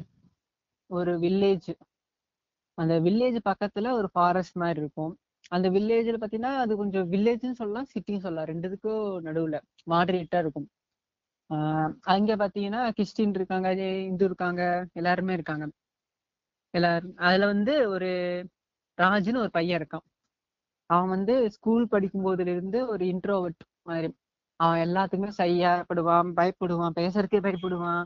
[0.90, 1.70] ஒரு வில்லேஜ்
[2.78, 5.14] அந்த வில்லேஜ் பக்கத்துல ஒரு ஃபாரஸ்ட் மாதிரி இருக்கும்.
[5.52, 8.48] அந்த வில்லேஜ்ல பாத்தீங்கன்னா அது கொஞ்சம் வில்லேஜ்னு சொல்லலாம் சிட்டின்னு சொல்லலாம்.
[8.48, 9.58] ரெண்டுத்துக்கும் நடுவுல
[9.90, 10.68] மாடரேட்டா இருக்கும்.
[11.50, 13.70] ஆஹ் அங்க பாத்தீங்கன்னா கிறிஸ்டின் இருக்காங்க
[14.04, 14.62] இந்து இருக்காங்க
[14.94, 15.66] எல்லாருமே இருக்காங்க.
[16.74, 18.10] எல்லாரும் அதுல வந்து ஒரு
[18.98, 20.06] ராஜுன்னு ஒரு பையன் இருக்கான்.
[20.90, 24.10] அவன் வந்து ஸ்கூல் படிக்கும் போதுல இருந்து ஒரு இன்ட்ரோவர்ட் மாதிரி.
[24.60, 28.04] அவன் எல்லாத்துக்குமே சையாப்படுவான் பயப்படுவான் பேசுறதுக்கே பயப்படுவான்.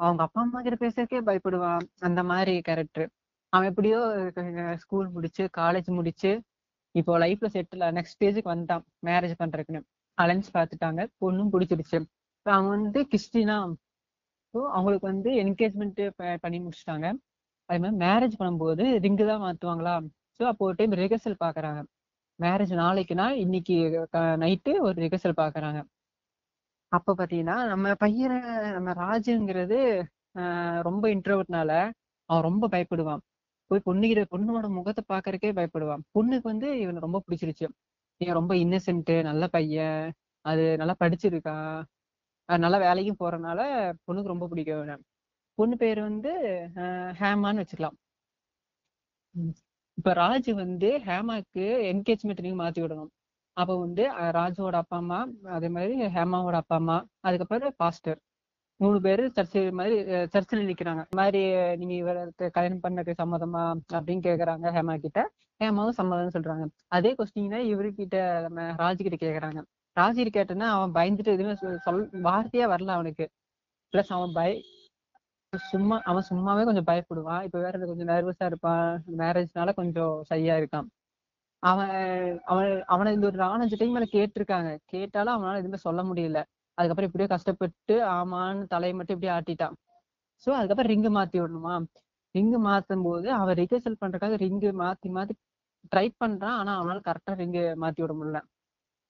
[0.00, 1.82] அவங்க அப்பா அம்மா கிட்ட பேசுறதுக்கே பயப்படுவான்.
[2.00, 3.08] அந்த மாதிரி கேரக்டர்
[3.52, 4.00] அவன் எப்படியோ
[4.78, 6.30] ஸ்கூல் முடிச்சு காலேஜ் முடிச்சு
[6.94, 9.82] இப்போ லைஃப்ல செட்டில் நெக்ஸ்ட் ஸ்டேஜுக்கு வந்துட்டான் மேரேஜ் பண்றதுக்குன்னு.
[10.18, 11.98] அலைன்ஸ் பார்த்துட்டாங்க பொண்ணும் பிடிச்சிருச்சு
[12.46, 13.56] அவங்க வந்து கிறிஸ்டினா
[14.54, 16.00] ஸோ அவங்களுக்கு வந்து என்கேஜ்மெண்ட்
[16.44, 17.06] பண்ணி முடிச்சிட்டாங்க.
[17.68, 19.94] அதே மாதிரி மேரேஜ் பண்ணும்போது ரிங்கு தான் மாத்துவாங்களா?
[20.40, 21.80] ஸோ அப்போ ஒரு டைம் ரிகர்சல் பாக்குறாங்க.
[22.38, 23.76] மேரேஜ் நாளைக்குனா இன்னைக்கு
[24.44, 25.80] நைட்டு ஒரு ரிகர்சல் பாக்குறாங்க.
[26.92, 28.38] அப்போ பாத்தீங்கன்னா நம்ம பையனை
[28.76, 29.78] நம்ம ராஜுங்கிறது
[30.40, 31.72] ஆஹ் ரொம்ப இன்ட்ரோவர்ட்னால
[32.30, 33.22] அவன் ரொம்ப பயப்படுவான்.
[33.70, 37.66] போய் பொண்ணுகிட்ட பொண்ணோட முகத்தை பாக்குறக்கே பயப்படுவான் பொண்ணுக்கு வந்து இவனை ரொம்ப பிடிச்சிருச்சு.
[38.20, 40.00] இவன் ரொம்ப இன்னசென்ட் நல்ல பையன்
[40.44, 41.56] அது நல்லா படிச்சிருக்கா
[42.48, 43.60] நல்ல வேலைக்கும் போறதுனால
[44.06, 44.96] பொண்ணுக்கு ரொம்ப பிடிக்கும் இவனை.
[45.58, 46.30] பொண்ணு பேர் வந்து
[47.20, 47.96] ஹேமான்னு வச்சுக்கலாம்.
[49.98, 53.10] இப்ப ராஜ் வந்து ஹேமாக்கு என்கேஜ்மெண்ட் நீங்க மாத்தி விடணும்.
[53.56, 54.02] அப்ப வந்து
[54.38, 55.18] ராஜுவோட அப்பா அம்மா
[55.56, 56.96] அதே மாதிரி ஹேமாவோட அப்பா அம்மா
[57.28, 58.18] அதுக்கப்புறம் பாஸ்டர்.
[58.80, 59.96] மூணு பேரு சர்ச்சை மாதிரி
[60.32, 61.02] சர்ச்சில் நிக்கிறாங்க.
[61.06, 61.40] இந்த மாதிரி
[61.80, 62.22] நீங்க இவரை
[62.56, 63.62] கல்யாணம் பண்ணக்கு சம்மதமா
[63.98, 65.20] அப்படின்னு கேக்குறாங்க ஹேமா கிட்ட.
[65.60, 66.64] ஹேமாவும் சம்மதம் சொல்றாங்க.
[66.96, 69.60] அதே கொஸ்டின் இவர்கிட்ட நம்ம ராஜு கிட்ட கேக்குறாங்க.
[69.96, 73.26] ராஜு கேட்டோன்னா அவன் பயந்துட்டு எதுவுமே சொல் சொல் வார்த்தையே வரல அவனுக்கு.
[73.92, 74.50] பிளஸ் அவன் பய
[75.52, 77.44] சும்மா அவன் சும்மாவே கொஞ்சம் பயப்படுவான்.
[77.46, 78.88] இப்ப வேற கொஞ்சம் நர்வஸா இருப்பான்.
[79.22, 80.88] மேரேஜ்னால கொஞ்சம் சையா இருக்கான்.
[81.62, 81.94] அவன்
[82.52, 84.70] அவன் அவனை இந்த ஒரு நாலஞ்சு டைம் மேல கேட்டிருக்காங்க.
[84.92, 86.40] கேட்டாலும் அவனால எதுவுமே சொல்ல முடியல.
[86.78, 89.74] அதுக்கப்புறம் இப்படியே கஷ்டப்பட்டு ஆமான்னு தலையை மட்டும் இப்படியே ஆட்டிட்டான்.
[90.46, 91.74] சோ அதுக்கப்புறம் ரிங்கு மாத்தி விடணுமா?
[92.34, 95.34] ரிங்கு மாத்தும் போது அவன் ரிஹர்சல் பண்றதுக்காக ரிங்கு மாத்தி மாத்தி
[95.92, 96.56] ட்ரை பண்றான்.
[96.60, 98.40] ஆனா அவனால கரெக்டா ரிங்கு மாத்தி விட முடியல.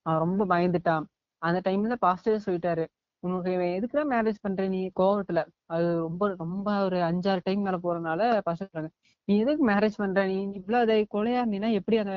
[0.06, 1.04] அவன் ரொம்ப பயந்துட்டான்.
[1.42, 2.84] அந்த டைம்ல பாஸ்டர் சொல்லிட்டாரு
[3.22, 4.80] உனக்கு இவன் எதுக்குடா மேரேஜ் பண்ற நீ?
[5.00, 5.40] கோவத்துல.
[5.68, 8.88] அது ரொம்ப ரொம்ப ஒரு அஞ்சாறு டைம் மேல போறதுனால பாஸ்டர்
[9.28, 10.20] நீ எதுக்கு மேரேஜ் பண்ற?
[10.26, 12.14] நீ இவ்வளவு அதை கொலையா இருந்தீன்னா எப்படி அந்த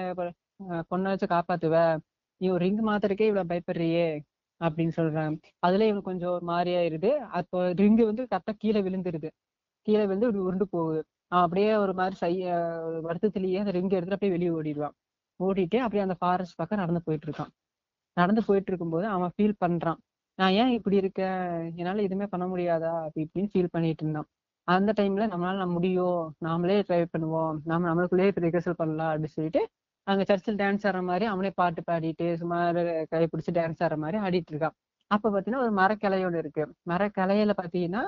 [0.92, 1.76] பொண்ணை வச்சு காப்பாத்துவ?
[2.42, 4.08] நீ ஒரு ரிங் மாத்துறதுக்கே இவ்வளவு பயப்படுறியே.
[4.64, 5.36] அப்படின்னு சொல்றாங்க.
[5.60, 9.30] அதுல இவனுக்கு கொஞ்சம் ஒரு மாதிரி ஆயிருது அப்போ ரிங்கு வந்து கரெக்டா கீழே விழுந்துருது.
[9.88, 11.02] கீழே விழுந்து இப்படி உருண்டு போகுது.
[11.32, 12.34] அவன் அப்படியே ஒரு மாதிரி சை
[12.88, 14.96] ஒரு வருத்தத்திலேயே அந்த ரிங் எடுத்துட்டு அப்படியே வெளியே ஓடிடுவான்.
[15.40, 17.52] ஓடிட்டு அப்படியே அந்த ஃபாரஸ்ட் பக்கம் நடந்து போயிட்டு இருக்கான்
[18.18, 20.00] நடந்து போயிட்டு இருக்கும்போது அவன் ஃபீல் பண்றான்.
[20.40, 21.42] நான் ஏன் இப்படி இருக்கேன்?
[21.76, 22.92] என்னால எதுவுமே பண்ண முடியாதா?
[23.06, 24.28] அப்படி இப்படின்னு ஃபீல் பண்ணிட்டு இருந்தான்
[24.68, 26.20] அந்த டைம்ல நம்மளால நம்ம முடியும்.
[26.46, 27.56] நாமளே ட்ரை பண்ணுவோம்.
[27.66, 29.62] நாம நம்மளுக்குள்ளேயே இப்போ ரிகர்சல் பண்ணலாம் அப்படின்னு சொல்லிட்டு
[30.08, 32.58] அங்க சர்ச்சில் டான்ஸ் ஆடுற மாதிரி அவனே பாட்டு பாடிட்டு சும்மா
[33.12, 34.76] கை பிடிச்சி டான்ஸ் ஆடுற மாதிரி ஆடிட்டு இருக்கான்.
[35.12, 36.64] அப்ப பாத்தீங்கன்னா ஒரு மரக்கிளையோட இருக்கு.
[36.92, 38.04] மரக்கிளையில பாத்தீங்கன்னா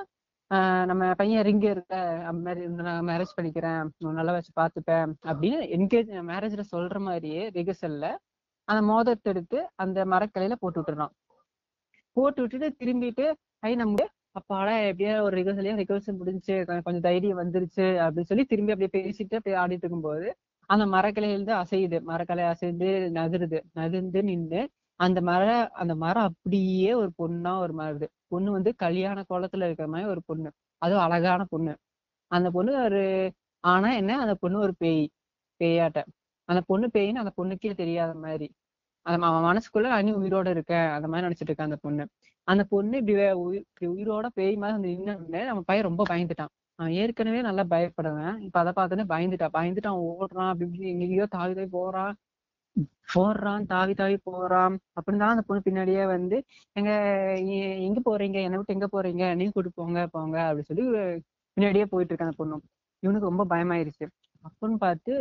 [0.89, 1.93] நம்ம பையன் ரிங்க இருக்க
[2.29, 3.85] அந்த மாதிரி நான் மேரேஜ் பண்ணிக்கிறேன்.
[4.19, 5.13] நல்லா வச்சு பார்த்துப்பேன்.
[5.31, 8.07] அப்படின்னு என்கேஜ் மேரேஜ்ல சொல்ற மாதிரியே ரிகர்சல்ல
[8.67, 11.13] அந்த மோதத்தை எடுத்து அந்த மரக்கிளையில போட்டு விட்டுறான்.
[12.17, 13.25] போட்டு விட்டுட்டு திரும்பிட்டு
[13.63, 14.05] ஐ நம்ம
[14.39, 16.55] அப்பாடா எப்படியா ஒரு ரிகர்சலையும் ரிகர்சல் முடிஞ்சு
[16.85, 17.85] கொஞ்சம் தைரியம் வந்துருச்சு.
[18.05, 20.27] அப்படின்னு சொல்லி திரும்பி அப்படியே பேசிட்டு அப்படியே ஆடிட்டு இருக்கும்போது
[20.69, 21.97] அந்த மரக்கிளையிலிருந்து அசையுது.
[22.07, 23.59] மரக்கிளை அசைந்து நகருது.
[23.73, 24.61] நகர்ந்து நின்று
[24.99, 30.09] அந்த மர அந்த மரம் அப்படியே ஒரு பொண்ணா ஒரு மாறுது பொண்ணு வந்து கல்யாண கோலத்துல இருக்கிற மாதிரி
[30.09, 30.49] ஒரு பொண்ணு.
[30.81, 31.73] அதுவும் அழகான பொண்ணு.
[32.31, 33.01] அந்த பொண்ணு ஒரு
[33.63, 35.03] ஆனா என்ன அந்த பொண்ணு ஒரு பேய்
[35.59, 35.99] பேயாட்ட.
[36.49, 38.47] அந்த பொண்ணு பேயின்னு அந்த பொண்ணுக்கே தெரியாத மாதிரி.
[39.05, 42.03] அந்த அவன் மனசுக்குள்ள அணி உயிரோட இருக்கேன் அந்த மாதிரி நினைச்சிட்டு இருக்கேன் அந்த பொண்ணு.
[42.47, 46.51] அந்த பொண்ணு இப்படி உயிர் உயிரோட பேய் மாதிரி வந்து நின்னு நம்ம பையன் ரொம்ப பயந்துட்டான்.
[46.79, 48.35] அவன் ஏற்கனவே நல்லா பயப்படுவேன்.
[48.45, 52.13] இப்ப அதை பார்த்தோன்னே பயந்துட்டான் பயந்துட்டு அவன் ஓடுறான் அப்படி இப்படி எங்கேயோ தாவி தாவி போறான்.
[53.13, 54.75] போடுறான் தாவி தாவி போறான்.
[54.95, 56.37] அப்படின்னு தான் அந்த பொண்ணு பின்னாடியே வந்து
[56.75, 56.91] எங்க
[57.87, 58.37] எங்க போறீங்க?
[58.47, 59.25] என்னை விட்டு எங்க போறீங்க?
[59.39, 60.85] நீங்க கூட்டு போங்க போங்க அப்படின்னு சொல்லி
[61.57, 62.63] பின்னாடியே போயிட்டு இருக்க அந்த பொண்ணும்
[63.03, 64.05] இவனுக்கு ரொம்ப பயமாயிருச்சு.
[64.43, 65.13] அப்பன்னு பார்த்து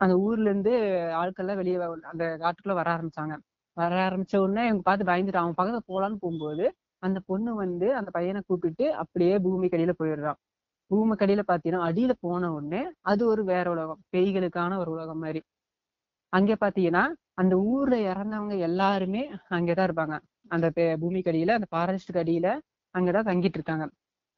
[0.00, 0.72] அந்த ஊர்ல இருந்து
[1.20, 1.78] ஆட்கள்லாம் வெளியே
[2.12, 3.34] அந்த காட்டுக்குள்ள வர ஆரம்பிச்சாங்க.
[3.76, 6.64] வர ஆரம்பிச்ச உடனே இவங்க பார்த்து பயந்துட்டான் அவன் பக்கத்துல போலான்னு போகும்போது
[7.04, 10.38] அந்த பொண்ணு வந்து அந்த பையனை கூப்பிட்டு அப்படியே பூமி கடியில போயிடுறான்
[10.90, 15.40] பூமி கடியில பாத்தீங்கன்னா அடியில போன உடனே அது ஒரு வேற உலகம் பேய்களுக்கான ஒரு உலகம் மாதிரி.
[16.32, 20.14] அங்க பாத்தீங்கன்னா அந்த ஊர்ல இறந்தவங்க எல்லாருமே அங்கதான் இருப்பாங்க.
[20.48, 20.66] அந்த
[21.00, 22.48] பூமிக்கு அடியில அந்த ஃபாரஸ்ட் அடியில
[22.94, 23.84] அங்கதான் தங்கிட்டு இருக்காங்க.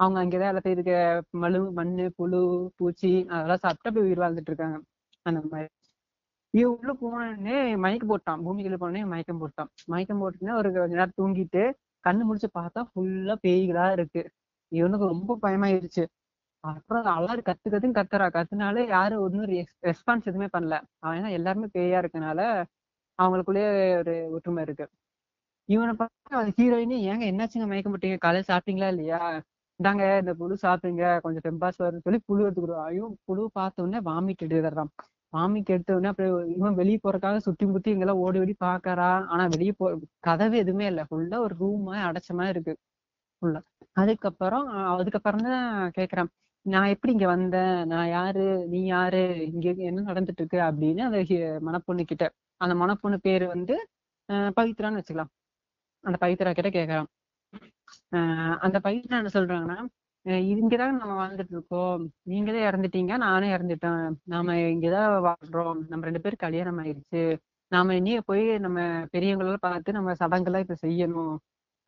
[0.01, 0.95] அவங்க அங்கதான் எல்லாத்தையும் இருக்க
[1.33, 2.41] மழு மண்ணு புழு
[2.77, 4.79] பூச்சி அதெல்லாம் சாப்பிட்டு அப்படியே உயிர் வாழ்ந்துட்டு இருக்காங்க.
[5.27, 5.69] அந்த மாதிரி.
[6.55, 8.43] இவன் உள்ள போனோடனே மயக்கம் போட்டான்.
[8.47, 9.71] பூமிக்குள்ள போனோடனே மயக்கம் போட்டான்.
[9.87, 11.63] மயக்கம் போட்டுன்னா ஒரு கொஞ்ச நேரம் தூங்கிட்டு
[12.07, 14.23] கண்ணு முடிச்சு பார்த்தா ஃபுல்லா பேய்களா இருக்கு.
[14.73, 16.05] இவனுக்கு ரொம்ப பயமாயிருச்சு.
[16.65, 18.27] அப்புறம் அலாறு கத்து கத்துன்னு கத்துறா.
[18.37, 19.49] கத்துனாலே யாரும் ஒன்னும்
[19.89, 20.77] ரெஸ்பான்ஸ் எதுவுமே பண்ணல.
[21.01, 22.41] அவன் ஏன்னா எல்லாருமே பேயா இருக்கனால
[23.19, 23.69] அவங்களுக்குள்ளேயே
[24.01, 24.87] ஒரு ஒற்றுமை இருக்கு.
[25.69, 27.67] இவனை பார்த்தா ஹீரோயினே ஏங்க என்னாச்சுங்க?
[27.67, 29.21] மயக்க மாட்டீங்க காலையில சாப்பிட்டீங்களா இல்லையா?
[29.81, 31.05] இந்தாங்க இந்த புழு சாப்பிடுங்க.
[31.25, 34.93] கொஞ்சம் டெம்பாஸ் வரும்னு சொல்லி புழு எடுத்துக்கிடுவோம் ஐயோ புழு பார்த்த உடனே வாமிட் எடுத்துறான்
[35.37, 36.11] மாமிக்கு எடுத்த உடனே
[36.57, 39.09] இவன் வெளியே போறதுக்காக சுத்தி முத்தி இங்கெல்லாம் ஓடி ஓடி பாக்கறா.
[39.33, 39.87] ஆனா வெளியே போ
[40.27, 41.05] கதவு எதுவுமே இல்லை.
[41.11, 42.75] ஃபுல்லா ஒரு ரூம் அடைச்ச மாதிரி இருக்கு.
[43.43, 43.61] ஃபுல்லா
[44.03, 45.67] அதுக்கப்புறம் அதுக்கப்புறம் தான்
[45.99, 46.31] கேக்குறான்
[46.67, 47.87] நான் எப்படி இங்க வந்தேன்?
[47.87, 48.45] நான் யாரு?
[48.69, 49.21] நீ யாரு?
[49.53, 51.21] இங்க என்ன நடந்துட்டு இருக்கு அப்படின்னு அந்த
[51.69, 52.25] மணப்பொண்ணு கிட்ட
[52.61, 53.75] அந்த மணப்பொண்ணு பேரு வந்து
[54.57, 55.33] பவித்ரான்னு வச்சுக்கலாம்.
[56.05, 57.09] அந்த பவித்ரா கிட்ட கேக்குறான்.
[58.17, 59.79] ஆஹ் அந்த பவித்ரா என்ன சொல்றாங்கன்னா
[60.27, 64.01] இங்கதான் நம்ம வாழ்ந்துட்டு இருக்கோம் நீங்களே இறந்துட்டீங்க நானே இறந்துட்டேன்.
[64.25, 65.81] நாம இங்கதான் வாழ்றோம்.
[65.89, 67.23] நம்ம ரெண்டு பேரும் கல்யாணம் ஆயிடுச்சு
[67.73, 68.81] நாம இனிய போய் நம்ம
[69.13, 71.35] பெரியவங்களெல்லாம் பார்த்து நம்ம சடங்கெல்லாம் இப்ப செய்யணும்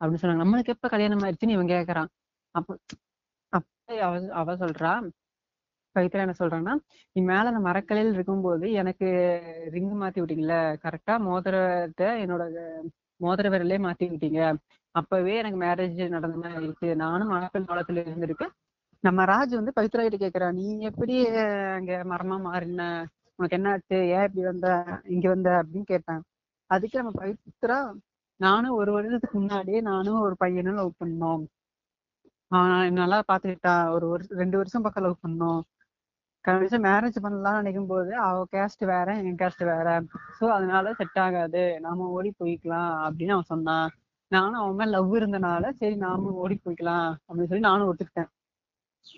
[0.01, 0.43] அப்படின்னு சொன்னாங்க.
[0.43, 2.09] நம்மளுக்கு எப்ப கல்யாணம் ஆயிடுச்சுன்னு இவன் கேக்குறான்.
[2.55, 2.69] அப்ப
[3.53, 3.67] அப்ப
[4.07, 4.91] அவ அவ சொல்றா
[5.95, 6.73] பவித்ரா என்ன சொல்றான்னா
[7.15, 9.07] நீ மேல அந்த மரக்கலையில் இருக்கும்போது எனக்கு
[9.71, 12.43] ரிங் மாத்தி விட்டீங்கல்ல கரெக்டா மோதிரத்தை என்னோட
[13.19, 14.41] மோதிர விரலே மாத்தி விட்டீங்க.
[14.95, 16.95] அப்பவே எனக்கு மேரேஜ் நடந்த மாதிரி ஆயிடுச்சு.
[16.95, 18.53] நானும் மணப்பெண் காலத்துல இருந்திருக்கேன்.
[19.03, 21.27] நம்ம ராஜ் வந்து பவித்ரா கிட்ட கேக்குறா நீ எப்படி
[21.77, 22.83] அங்க மரமா மாறின?
[23.35, 24.67] உனக்கு என்ன ஆச்சு ஏன் இப்படி வந்த?
[25.05, 25.49] இங்க வந்த?
[25.63, 26.23] அப்படின்னு கேட்டான்.
[26.69, 27.77] அதுக்கு நம்ம பவித்ரா
[28.39, 31.43] நானும் ஒரு வருடத்துக்கு முன்னாடியே நானும் ஒரு பையனும் லவ் பண்ணோம்.
[32.47, 35.61] அவன் நல்லா பாத்துக்கிட்டான் ஒரு வருஷம் ரெண்டு வருஷம் பக்கம் லவ் பண்ணோம்.
[36.47, 39.87] கடைசியா மேரேஜ் பண்ணலாம்னு நினைக்கும் போது அவ கேஸ்ட் வேற என் கேஸ்ட் வேற.
[40.39, 41.79] சோ அதனால செட் ஆகாது.
[41.79, 42.91] நாம ஓடி போய்க்கலாம்.
[43.07, 43.89] அப்படின்னு அவன் சொன்னான்.
[44.31, 48.29] நானும் அவன் மேல லவ் இருந்தனால சரி நாமும் ஓடி போய்க்கலாம் அப்படின்னு சொல்லி நானும் ஒத்துக்கிட்டேன்.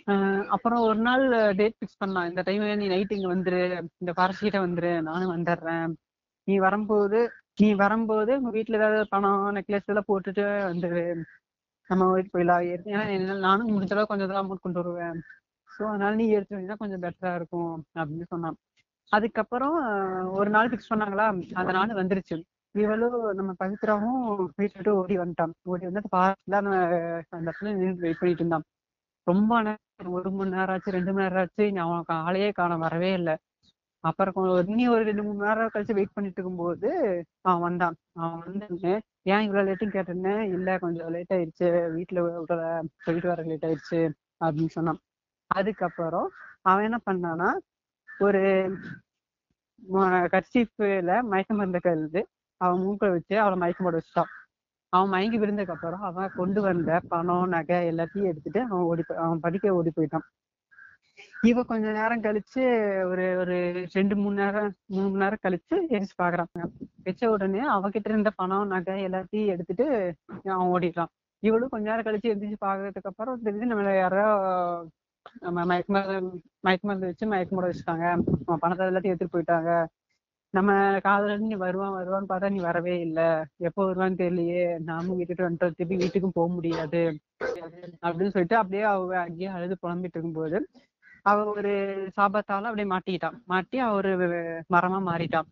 [0.07, 1.23] ஆஹ் அப்புறம் ஒரு நாள்
[1.55, 3.61] டேட் ஃபிக்ஸ் பண்ணான் இந்த டைம் நீ நைட் இங்க வந்துரு
[4.01, 5.87] இந்த ஃபாரஸ்ட் கிட்ட வந்துரு நானும் வந்துடுறேன்
[6.47, 7.19] நீ வரும்போது
[7.55, 11.03] நீ வரும்போது உங்க வீட்டுல ஏதாவது பணம் நெக்லஸ் எல்லாம் போட்டுட்டு வந்துரு
[11.89, 12.65] நம்ம வீட்டு போயிடலாம்.
[12.85, 15.17] ஏன்னா நானும் முடிஞ்ச அளவுக்கு கொஞ்சம் தான் அமௌண்ட் கொண்டு வருவேன்.
[15.71, 18.57] ஸோ அதனால நீ எடுத்து வந்தீங்கன்னா கொஞ்சம் பெட்டரா இருக்கும் அப்படின்னு சொன்னான்.
[19.11, 19.75] அதுக்கப்புறம்
[20.31, 21.25] ஒரு நாள் ஃபிக்ஸ் பண்ணாங்களா?
[21.53, 22.37] அந்த நாள் வந்துருச்சு.
[22.71, 25.51] இவளும் நம்ம பவித்ராவும் வீட்டை விட்டு ஓடி வந்துட்டான்.
[25.63, 28.63] ஓடி வந்து அந்த நம்ம அந்த அந்த இடத்துல நின்று வெயிட் பண்ணிட்டு இருந்தான்.
[29.23, 31.79] ரொம்ப நேரம் ஒரு மணி நேரம் ஆச்சு ரெண்டு மணி நேரம் ஆச்சு.
[31.79, 33.37] அவன் அவனுக்கு ஆளையே காண வரவே இல்லை.
[33.99, 37.95] அப்புறம் கொ- இனி ஒரு ரெண்டு மூணு நேரம் கழிச்சு வெயிட் பண்ணிட்டு இருக்கும்போது அவன் வந்தான்.
[38.11, 41.63] அவன் வந்து ஏன் இவ்வளவு லேட்டும் கேட்டேன்னு இல்ல கொஞ்சம் லேட் ஆயிடுச்சு.
[41.63, 44.11] வீட்டுல விடல போயிட்டு வர லேட் ஆயிடுச்சு
[44.45, 44.99] அப்படின்னு சொன்னான்.
[45.47, 46.31] அதுக்கப்புறம்
[46.61, 47.57] அவன் என்ன பண்ணானா
[48.19, 48.77] ஒரு
[49.91, 52.27] கர்ச்சீஃப்ல மயக்க மருந்து கழுது
[52.61, 54.31] அவன் மூக்க வச்சு அவளை மயக்கம் போட வச்சுட்டான்.
[54.93, 59.75] அவன் மயங்கி விழுந்ததுக்கு அப்புறம் அவன் கொண்டு வந்த பணம் நகை எல்லாத்தையும் எடுத்துட்டு அவன் ஓடி அவன் படிக்க
[59.79, 60.25] ஓடி போயிட்டான்.
[61.49, 62.63] இவ கொஞ்ச நேரம் கழிச்சு
[63.11, 63.55] ஒரு ஒரு
[63.95, 66.59] ரெண்டு மூணு நேரம் மூணு மணி நேரம் கழிச்சு எரிச்சு பாக்குறாங்க.
[67.07, 69.87] வச்ச உடனே அவகிட்ட இருந்த பணம் நகை எல்லாத்தையும் எடுத்துட்டு
[70.55, 71.11] அவன் ஓடிட்டான்
[71.43, 74.25] இவளும் கொஞ்ச நேரம் கழிச்சு எந்திரிச்சு பாக்குறதுக்கு அப்புறம் தெரிஞ்சு நம்மள யாரோ
[75.45, 78.05] நம்ம மயக்க மருந்து மயக்க மருந்து வச்சு மயக்க முட வச்சுட்டாங்க.
[78.63, 79.71] பணத்தை எல்லாத்தையும் எடுத்துட்டு போயிட்டாங்க.
[80.53, 83.27] நம்ம காதலன் நீ வருவான் வருவான்னு பார்த்தா நீ வரவே இல்லை.
[83.67, 84.63] எப்போ வருவான்னு தெரியலையே.
[84.89, 87.01] நாமும் விட்டுட்டு வந்துட்டோம் திருப்பி வீட்டுக்கும் போக முடியாது.
[88.05, 90.59] அப்படின்னு சொல்லிட்டு அப்படியே அவ அங்கேயே அழுது புலம்பிட்டு இருக்கும்போது
[91.25, 91.71] அவ ஒரு
[92.17, 93.37] சாபத்தால அப்படியே மாட்டிக்கிட்டான்.
[93.45, 94.11] மாட்டி அவரு
[94.75, 95.49] மரமா மாறிட்டான்.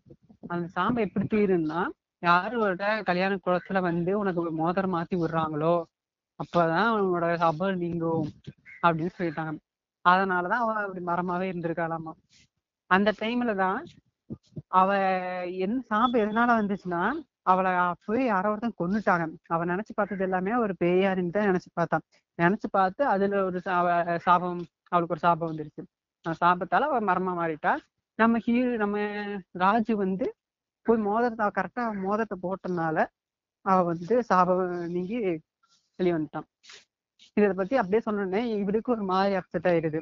[0.48, 1.80] அந்த சாம்பை எப்படி தீருன்னா
[2.22, 5.74] யாரோட கல்யாண குளத்துல வந்து உனக்கு ஒரு மோதிரம் மாத்தி விடுறாங்களோ
[6.40, 8.26] அப்பதான் உன்னோட சாபம் நீங்கும்
[8.82, 9.54] அப்படின்னு சொல்லிட்டாங்க.
[10.04, 12.12] அதனாலதான் அவ அப்படி மரமாவே இருந்திருக்காளாமா.
[12.90, 13.80] அந்த டைம்ல தான்
[14.72, 14.90] அவ
[15.58, 17.02] என்ன சாம்பு எதனால வந்துச்சுன்னா
[17.44, 17.70] அவளை
[18.06, 19.24] போய் யாரோ ஒருத்தன் கொன்னுட்டாங்க.
[19.48, 22.04] அவ நினைச்சு பார்த்தது எல்லாமே ஒரு பேயாரின்னு தான் நினைச்சு பார்த்தான்.
[22.38, 23.88] நினைச்சு பார்த்து அதுல ஒரு அவ
[24.26, 24.60] சாபம்
[24.92, 25.82] அவளுக்கு ஒரு சாபம் வந்துருச்சு.
[26.24, 27.72] அந்த சாபத்தால அவ மரமா மாறிட்டா.
[28.18, 28.96] நம்ம ஹீ நம்ம
[29.64, 30.26] ராஜு வந்து
[30.86, 32.98] போய் மோதிரத்தை கரெக்டா மோதிரத்தை போட்டனால
[33.64, 35.18] அவ வந்து சாபம் நீங்கி
[35.98, 36.48] வெளியே வந்துட்டான்.
[37.36, 40.00] இதை பத்தி அப்படியே சொன்னோடனே இவருக்கு ஒரு மாதிரி அப்செட் ஆயிடுது.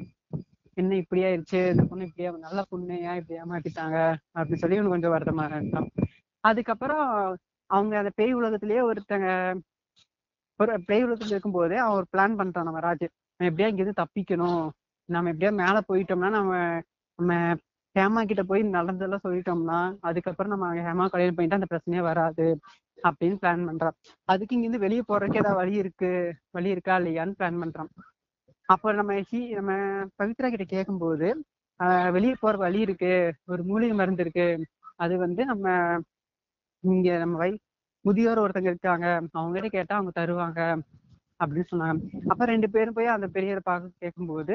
[0.79, 3.97] என்ன இப்படி ஆயிடுச்சு இந்த பொண்ணு இப்படியா நல்ல பொண்ணு ஏன் இப்படி ஏமாத்திட்டாங்க?
[4.37, 5.87] அப்படின்னு சொல்லி இவனுக்கு கொஞ்சம் வருத்தமா இருந்தான்
[6.43, 7.05] அதுக்கப்புறம்
[7.69, 9.29] அவங்க அந்த பேய் உலகத்திலேயே ஒருத்தங்க
[10.59, 13.05] ஒரு பேய் உலகத்துல இருக்கும்போதே அவன் ஒரு பிளான் பண்ணிட்டான் நம்ம ராஜ்.
[13.39, 14.63] நம்ம எப்படியா இங்கிருந்து தப்பிக்கணும்?
[15.09, 16.53] நம்ம எப்படியா மேல போயிட்டோம்னா நம்ம
[17.19, 17.33] நம்ம
[17.95, 22.45] ஹேமா கிட்ட போய் நடந்ததெல்லாம் சொல்லிட்டோம்னா அதுக்கப்புறம் நம்ம ஹேமா கல்யாணம் பண்ணிட்டு அந்த பிரச்சனையே வராது
[23.03, 23.95] அப்படின்னு பிளான் பண்றான்.
[24.29, 26.11] அதுக்கு இங்கிருந்து வெளியே போறதுக்கு ஏதாவது வழி இருக்கு
[26.51, 27.91] வழி இருக்கா இல்லையான்னு பிளான் பண்றான்.
[28.69, 29.71] அப்ப நம்ம ஹீ நம்ம
[30.19, 31.27] பவித்ரா கிட்ட கேட்கும்போது
[32.15, 33.11] வெளியே போற வழி இருக்கு.
[33.51, 34.45] ஒரு மூலிகை மருந்து இருக்கு.
[35.03, 35.65] அது வந்து நம்ம
[36.83, 37.51] இங்க நம்ம வை
[38.05, 39.07] முதியோர் ஒருத்தங்க இருக்காங்க.
[39.37, 40.59] அவங்க கிட்ட கேட்டா அவங்க தருவாங்க.
[41.39, 42.01] அப்படின்னு சொன்னாங்க.
[42.31, 44.53] அப்ப ரெண்டு பேரும் போய் அந்த பெரியரை பார்க்க கேட்கும்போது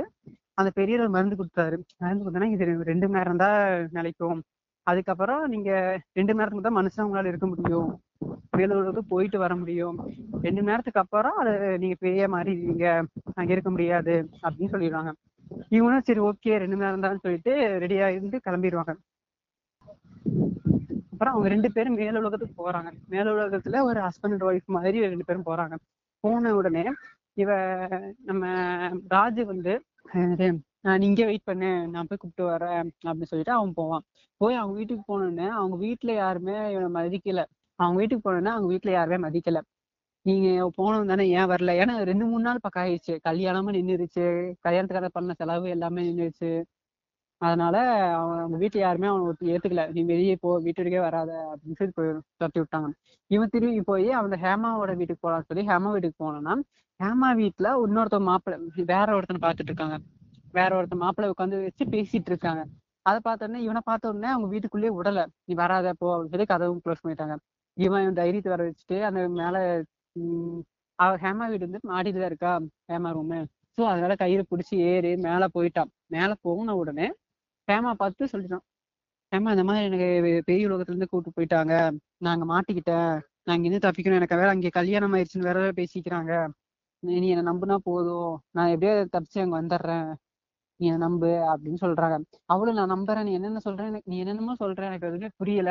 [0.61, 1.77] அந்த பெரியவர் மருந்து கொடுத்தாரு.
[2.03, 3.59] மருந்து கொடுத்தா இது ரெண்டு மணி நேரம் தான்
[3.99, 4.41] நிலைக்கும்
[4.87, 5.71] அதுக்கப்புறம் நீங்க
[6.19, 7.91] ரெண்டு மணி நேரத்துக்கு தான் மனுஷன் உங்களால இருக்க முடியும்.
[8.59, 9.97] வேலூருக்கு போயிட்டு வர முடியும்.
[10.45, 12.87] ரெண்டு மணி நேரத்துக்கு அப்புறம் அது நீங்க பெரிய மாறிடுவீங்க
[13.39, 15.13] அங்க இருக்க முடியாது அப்படின்னு சொல்லிடுவாங்க.
[15.77, 18.95] இவங்களும் சரி ஓகே ரெண்டு மணி நேரம் தான் சொல்லிட்டு ரெடியா இருந்து கிளம்பிடுவாங்க.
[21.13, 22.91] அப்புறம் அவங்க ரெண்டு பேரும் மேல உலகத்துக்கு போறாங்க.
[23.15, 25.75] மேல உலகத்துல ஒரு ஹஸ்பண்ட் அண்ட் ஒய்ஃப் மாதிரி ரெண்டு பேரும் போறாங்க.
[26.25, 26.85] போன உடனே
[27.43, 27.51] இவ
[28.29, 28.45] நம்ம
[29.15, 29.73] ராஜு வந்து
[30.85, 34.05] நான் இங்கே வெயிட் பண்ணு நான் போய் கூப்பிட்டு வரேன் அப்படின்னு சொல்லிட்டு அவன் போவான்.
[34.37, 37.45] போய் அவங்க வீட்டுக்கு போனோடனே அவங்க வீட்டுல யாருமே இவனை மதிக்கல.
[37.77, 39.61] அவங்க வீட்டுக்கு போனோடனே அவங்க வீட்டுல யாருமே மதிக்கல.
[40.23, 41.73] நீங்க போனோம் தானே ஏன் வரல?
[41.83, 43.19] ஏன்னா ரெண்டு மூணு நாள் பக்கம் ஆயிடுச்சு.
[43.23, 44.25] கல்யாணமும் நின்றுச்சு
[44.69, 46.65] கல்யாணத்துக்காக பண்ண செலவு எல்லாமே நின்றுச்சு
[47.39, 47.77] அதனால
[48.19, 49.93] அவன் அவங்க வீட்டுல யாருமே அவனை ஏத்துக்கல.
[49.93, 52.89] நீ வெளியே போ வீட்டுக்கே வராத அப்படின்னு சொல்லி போய் துரத்தி விட்டாங்க.
[53.27, 56.55] இவன் திரும்பி போய் அவன் ஹேமாவோட வீட்டுக்கு போலான்னு சொல்லி ஹேமா வீட்டுக்கு போனான்னா
[57.01, 59.97] ஹேமா வீட்டுல இன்னொருத்தவங்க மாப்பிள்ளை வேற ஒருத்தனை பார்த்துட்டு இருக்காங்க.
[60.55, 62.63] வேற ஒருத்தன் மாப்பிள்ளை உட்காந்து வச்சு பேசிட்டு இருக்காங்க.
[63.07, 65.21] அதை பார்த்த உடனே இவனை பார்த்த உடனே அவங்க வீட்டுக்குள்ளேயே விடல.
[65.49, 67.35] நீ வராத போ அப்படின்னு சொல்லி கதவும் க்ளோஸ் பண்ணிட்டாங்க.
[67.77, 69.57] இவன் இவன் தைரியத்தை வர வச்சுட்டு அந்த மேல
[70.17, 70.61] உம்
[70.99, 72.53] அவ ஹேமா வீடு வந்து மாடியில தான் இருக்கா?
[72.91, 73.39] ஹேமா ரூமு
[73.79, 75.91] ஸோ அதனால கயிறு பிடிச்சி ஏறி மேல போயிட்டான்.
[76.17, 77.07] மேல போன உடனே
[77.69, 78.65] ஹேமா பார்த்து சொல்லிட்டான்.
[79.33, 80.09] ஹேமா இந்த மாதிரி எனக்கு
[80.49, 81.75] பெரிய உலகத்துல இருந்து கூட்டு போயிட்டாங்க
[82.27, 83.11] நாங்க மாட்டிக்கிட்டேன்.
[83.47, 84.21] நான் இங்க இருந்து தப்பிக்கணும்.
[84.21, 86.33] எனக்கு வேற அங்கே கல்யாணம் ஆயிடுச்சுன்னு வேற பேசிக்கிறாங்க.
[87.03, 88.31] நீ என்னை நம்புனா போதும்.
[88.57, 90.09] நான் எப்படியோ தப்பிச்சு அங்க வந்துடுறேன்.
[90.81, 92.17] நீ நம்பு அப்படின்னு சொல்றாங்க.
[92.47, 95.71] அவளும் நான் நம்புறேன் நீ என்னென்ன சொல்ற எனக்கு நீ என்னென்னமோ சொல்ற எனக்கு எதுவுமே புரியல.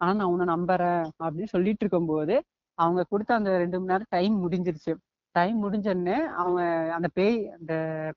[0.00, 2.34] ஆனா நான் உன்னை நம்புறேன் அப்படின்னு சொல்லிட்டு இருக்கும்போது
[2.78, 4.92] அவங்க கொடுத்த அந்த ரெண்டு மணி நேரம் டைம் முடிஞ்சிருச்சு.
[5.34, 6.60] டைம் முடிஞ்சோடனே அவங்க
[6.96, 7.72] அந்த பேய் அந்த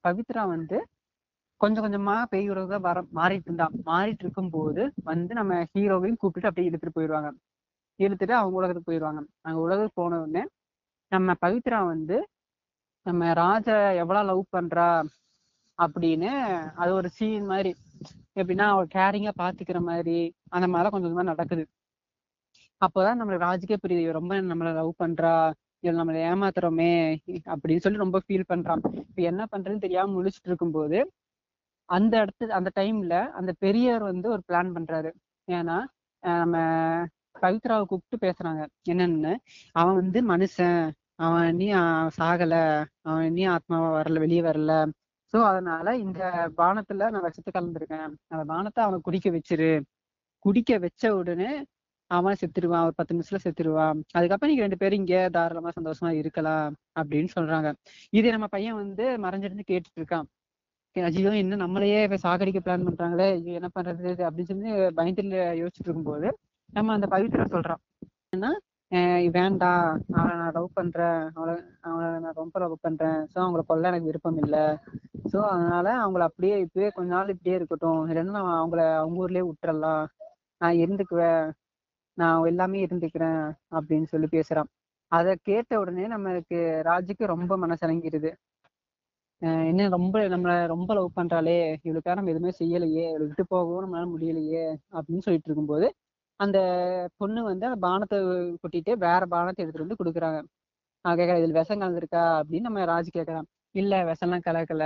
[0.05, 0.77] பவித்ரா வந்து
[1.61, 6.97] கொஞ்சம் கொஞ்சமா பேய் உலக வர மாறிட்டு இருந்தான் மாறிட்டு இருக்கும்போது வந்து நம்ம ஹீரோவையும் கூப்பிட்டு அப்படியே இழுத்துட்டு
[6.97, 7.29] போயிடுவாங்க
[7.99, 10.43] இழுத்துட்டு அவங்க உலகத்துக்கு போயிடுவாங்க அங்க உலகத்துக்கு போன உடனே
[11.11, 12.17] நம்ம பவித்ரா வந்து
[13.05, 13.67] நம்ம ராஜ
[14.03, 14.87] எவ்வளவு லவ் பண்றா
[15.81, 16.29] அப்படின்னு
[16.75, 17.71] அது ஒரு சீன் மாதிரி.
[18.35, 20.17] எப்படின்னா அவள் கேரிங்கா பாத்துக்கிற மாதிரி
[20.49, 21.65] அந்த மாதிரிலாம் கொஞ்சம் கொஞ்சமா நடக்குது.
[22.81, 24.11] அப்போதான் நம்மளுக்கு ராஜுக்கே புரியுது.
[24.11, 25.53] ரொம்ப நம்மள லவ் பண்றா.
[25.79, 26.91] இவள் நம்மளை ஏமாத்துறோமே
[27.47, 28.81] அப்படின்னு சொல்லி ரொம்ப ஃபீல் பண்றான்.
[28.95, 30.99] இப்ப என்ன பண்றதுன்னு தெரியாம முழிச்சிட்டு இருக்கும்போது
[31.89, 35.11] அந்த இடத்து அந்த டைம்ல அந்த பெரியவர் வந்து ஒரு பிளான் பண்றாரு.
[35.51, 35.77] ஏன்னா
[36.23, 36.57] அஹ் நம்ம
[37.41, 38.61] பவித்ராவை கூப்பிட்டு பேசுறாங்க.
[38.89, 39.35] என்னன்னு
[39.73, 40.91] அவன் வந்து மனுஷன்.
[41.15, 41.73] அவன் நீ
[42.19, 42.55] சாகல.
[43.01, 44.71] அவன் நீ ஆத்மாவா வரல வெளியே வரல.
[45.33, 46.19] சோ அதனால இந்த
[46.57, 48.11] பானத்துல நான் விஷத்தை கலந்துருக்கேன்.
[48.33, 49.71] அந்த பானத்தை அவனை குடிக்க வச்சிரு.
[50.45, 51.51] குடிக்க வச்ச உடனே
[52.11, 52.85] அவன் செத்துருவான்.
[52.87, 53.99] ஒரு பத்து நிமிஷத்துல செத்துருவான்.
[54.17, 56.67] அதுக்கப்புறம் நீங்க ரெண்டு பேரும் இங்க தாராளமா சந்தோஷமா இருக்கலாம்
[56.99, 57.69] அப்படின்னு சொல்றாங்க.
[58.13, 60.27] இது நம்ம பையன் வந்து மறைஞ்சிருந்து கேட்டுட்டு இருக்கான்
[60.95, 63.25] ஐயோ என்ன நம்மளையே இப்ப சாகடிக்க பிளான் பண்றாங்களே?
[63.37, 64.11] ஐயோ என்ன பண்றது?
[64.27, 66.27] அப்படின்னு சொல்லி பயந்துல யோசிச்சுட்டு இருக்கும்போது
[66.69, 67.81] நம்ம அந்த பவித்ரா சொல்றான்.
[68.35, 68.51] ஏன்னா
[69.35, 71.21] வேண்டாம் அவளை நான் லவ் பண்றேன்.
[71.33, 73.19] அவளை அவளை நான் ரொம்ப லவ் பண்றேன்.
[73.31, 74.63] ஸோ அவங்கள கொல்ல எனக்கு விருப்பம் இல்லை.
[75.25, 78.01] ஸோ அதனால அவங்கள அப்படியே இப்படியே கொஞ்ச நாள் இப்படியே இருக்கட்டும்.
[78.07, 80.05] இல்லைன்னா நான் அவங்கள அவங்க ஊர்லயே விட்டுறலாம்.
[80.61, 81.45] நான் இருந்துக்குவேன்.
[82.17, 83.43] நான் எல்லாமே இருந்துக்கிறேன்.
[83.71, 84.69] அப்படின்னு சொல்லி பேசுறான்.
[85.11, 88.31] அதை கேட்ட உடனே நம்மளுக்கு ராஜுக்கு ரொம்ப மனசலங்கிருது
[89.41, 91.55] அஹ் என்ன ரொம்ப நம்மளை ரொம்ப லவ் பண்றாளே.
[91.83, 93.03] இவளுக்காக நம்ம எதுவுமே செய்யலையே.
[93.09, 94.65] இவளை விட்டு போகவும் நம்மளால முடியலையே.
[94.93, 95.87] அப்படின்னு சொல்லிட்டு இருக்கும்போது
[96.39, 96.57] அந்த
[97.17, 98.17] பொண்ணு வந்து அந்த பானத்தை
[98.63, 100.39] கொட்டிட்டு வேற பானத்தை எடுத்துட்டு வந்து கொடுக்குறாங்க.
[101.05, 102.23] நான் கேட்கறேன் இதுல விஷம் கலந்துருக்கா?
[102.39, 104.83] அப்படின்னு நம்ம ராஜ் கேட்கறான் இல்ல விஷம்லாம் கலக்கல.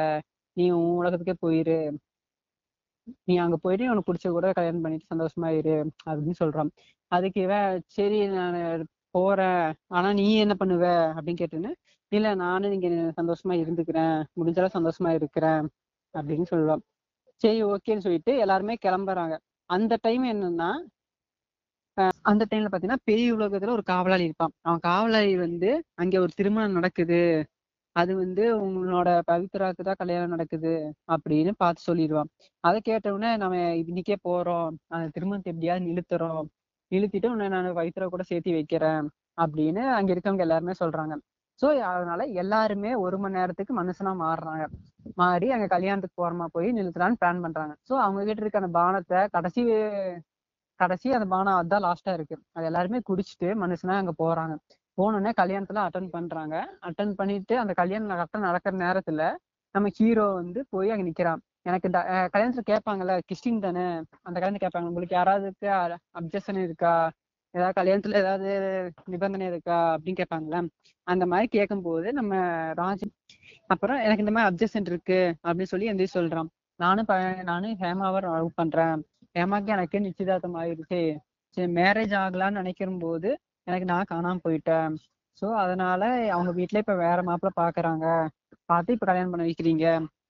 [0.58, 1.78] நீ உன் உலகத்துக்கே போயிரு.
[3.24, 5.76] நீ அங்க போயிட்டு உனக்கு பிடிச்ச கூட கல்யாணம் பண்ணிட்டு சந்தோஷமா இரு
[6.10, 6.72] அப்படின்னு சொல்றான்.
[7.12, 8.58] அதுக்கு இவன் சரி நான்
[9.12, 9.64] போறேன்.
[9.88, 10.86] ஆனா நீ என்ன பண்ணுவ?
[11.16, 11.72] அப்படின்னு கேட்டுன்னு
[12.12, 12.90] இல்ல நானும் இங்க
[13.22, 14.18] சந்தோஷமா இருந்துக்கிறேன்.
[14.40, 15.64] முடிஞ்சாலும் சந்தோஷமா இருக்கிறேன்.
[16.14, 16.84] அப்படின்னு சொல்லுவான்.
[17.42, 19.36] சரி ஓகேன்னு சொல்லிட்டு எல்லாருமே கிளம்புறாங்க.
[19.70, 20.70] அந்த டைம் என்னன்னா
[22.30, 24.54] அந்த டைம்ல பாத்தீங்கன்னா பெரிய உலகத்துல ஒரு காவலாளி இருப்பான்.
[24.66, 27.20] அவன் காவலாளி வந்து அங்க ஒரு திருமணம் நடக்குது.
[27.96, 30.74] அது வந்து உங்களோட பவித்ராக்கு தான் கல்யாணம் நடக்குது
[31.14, 32.30] அப்படின்னு பார்த்து சொல்லிடுவான்
[32.64, 34.70] அதை கேட்ட உடனே நம்ம இன்னைக்கே போறோம்.
[34.94, 36.46] அந்த திருமணத்தை எப்படியாவது நிறுத்துறோம்.
[36.92, 41.16] நிறுத்திட்டு உன்னை நான் பவித்ரா கூட சேர்த்து வைக்கிறேன் அப்படின்னு அங்க இருக்கவங்க எல்லாருமே சொல்றாங்க.
[41.60, 44.66] சோ அதனால எல்லாருமே ஒரு மணி நேரத்துக்கு மனுஷனா மாறுறாங்க.
[45.22, 47.74] மாறி அங்க கல்யாணத்துக்கு போறமா போய் நிறுத்தலான்னு பிளான் பண்றாங்க.
[47.90, 49.64] சோ அவங்க கிட்ட இருக்க அந்த பானத்தை கடைசி
[50.80, 52.36] கடைசி அந்த பானம் அதான் லாஸ்டா இருக்கு.
[52.52, 54.54] அது எல்லாருமே குடிச்சிட்டு மனுஷனா அங்க போறாங்க.
[54.98, 56.56] போனோடனே கல்யாணத்துல அட்டன் பண்றாங்க.
[56.88, 59.22] அட்டன் பண்ணிட்டு அந்த கல்யாணம் கரெக்டா நடக்கிற நேரத்துல
[59.76, 61.42] நம்ம ஹீரோ வந்து போய் அங்க நிக்கிறான்.
[61.62, 62.00] எனக்கு இந்த
[62.34, 63.86] கல்யாணத்துல கேட்பாங்கல்ல கிறிஸ்டின் தானே?
[64.28, 64.88] அந்த கல்யாணம் கேட்பாங்க.
[64.92, 65.68] உங்களுக்கு யாராவதுக்கு
[66.20, 66.94] அப்ஜெக்ஷன் இருக்கா?
[67.54, 68.50] ஏதாவது கல்யாணத்துல ஏதாவது
[69.06, 69.78] நிபந்தனை இருக்கா?
[69.96, 70.58] அப்படின்னு கேட்பாங்கல்ல.
[71.08, 72.34] அந்த மாதிரி கேட்கும்போது நம்ம
[72.82, 73.06] ராஜ்
[73.68, 76.50] அப்புறம் எனக்கு இந்த மாதிரி அப்ஜெக்ஷன் இருக்கு அப்படின்னு சொல்லி எந்த சொல்றான்.
[76.80, 77.06] நானும்
[77.44, 79.00] நானும் ஹேமாவை லவ் பண்றேன்.
[79.36, 81.00] ஹேமாக்கு எனக்கு நிச்சயதார்த்தம் ஆயிடுச்சு
[81.58, 83.30] சரி மேரேஜ் ஆகலாம்னு நினைக்கிற போது
[83.68, 84.94] எனக்கு நான் காணாம போயிட்டேன்.
[85.42, 86.02] சோ அதனால
[86.34, 88.06] அவங்க வீட்ல இப்ப வேற மாப்பிள்ள பாக்குறாங்க.
[88.70, 89.86] பார்த்து இப்ப கல்யாணம் பண்ண வைக்கிறீங்க.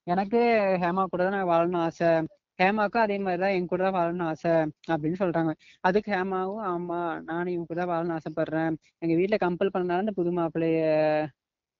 [0.08, 0.40] எனக்கு
[0.84, 2.12] ஹேமா கூட தான் நான் வாழணும்னு ஆசை.
[2.60, 4.54] ஹேமாவுக்கும் அதே மாதிரிதான் என் கூட தான் வாழணும்னு ஆசை
[4.90, 5.52] அப்படின்னு சொல்றாங்க.
[5.84, 8.74] அதுக்கு ஹேமாவும் ஆமா நானும் இவங்க கூட தான் வாழணும்னு ஆசைப்படுறேன்.
[9.02, 10.82] எங்க வீட்டில் கம்பல் பண்ணனால இந்த புது மாப்பிள்ளைய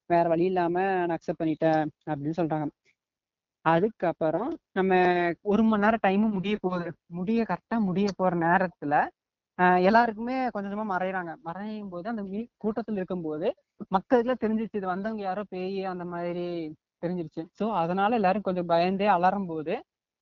[0.10, 2.68] வேற வழி இல்லாம நான் அக்செப்ட் பண்ணிட்டேன் அப்படின்னு சொல்றாங்க.
[3.70, 4.92] அதுக்கப்புறம் நம்ம
[5.52, 6.88] ஒரு மணி நேரம் டைமும் முடிய போகுது.
[7.18, 8.98] முடிய கரெக்டாக முடிய போகிற நேரத்தில்
[9.86, 11.32] எல்லாருக்குமே கொஞ்சம் கொஞ்சமாக மறையிறாங்க.
[11.48, 13.48] மறையும் போது அந்த மீ கூட்டத்துல இருக்கும்போது
[13.96, 16.46] மக்களுக்குலாம் தெரிஞ்சிச்சு இது வந்தவங்க யாரோ பேய் அந்த மாதிரி
[17.04, 17.44] தெரிஞ்சிருச்சு.
[17.60, 19.74] ஸோ அதனால எல்லாரும் கொஞ்சம் பயந்தே அலறும் போது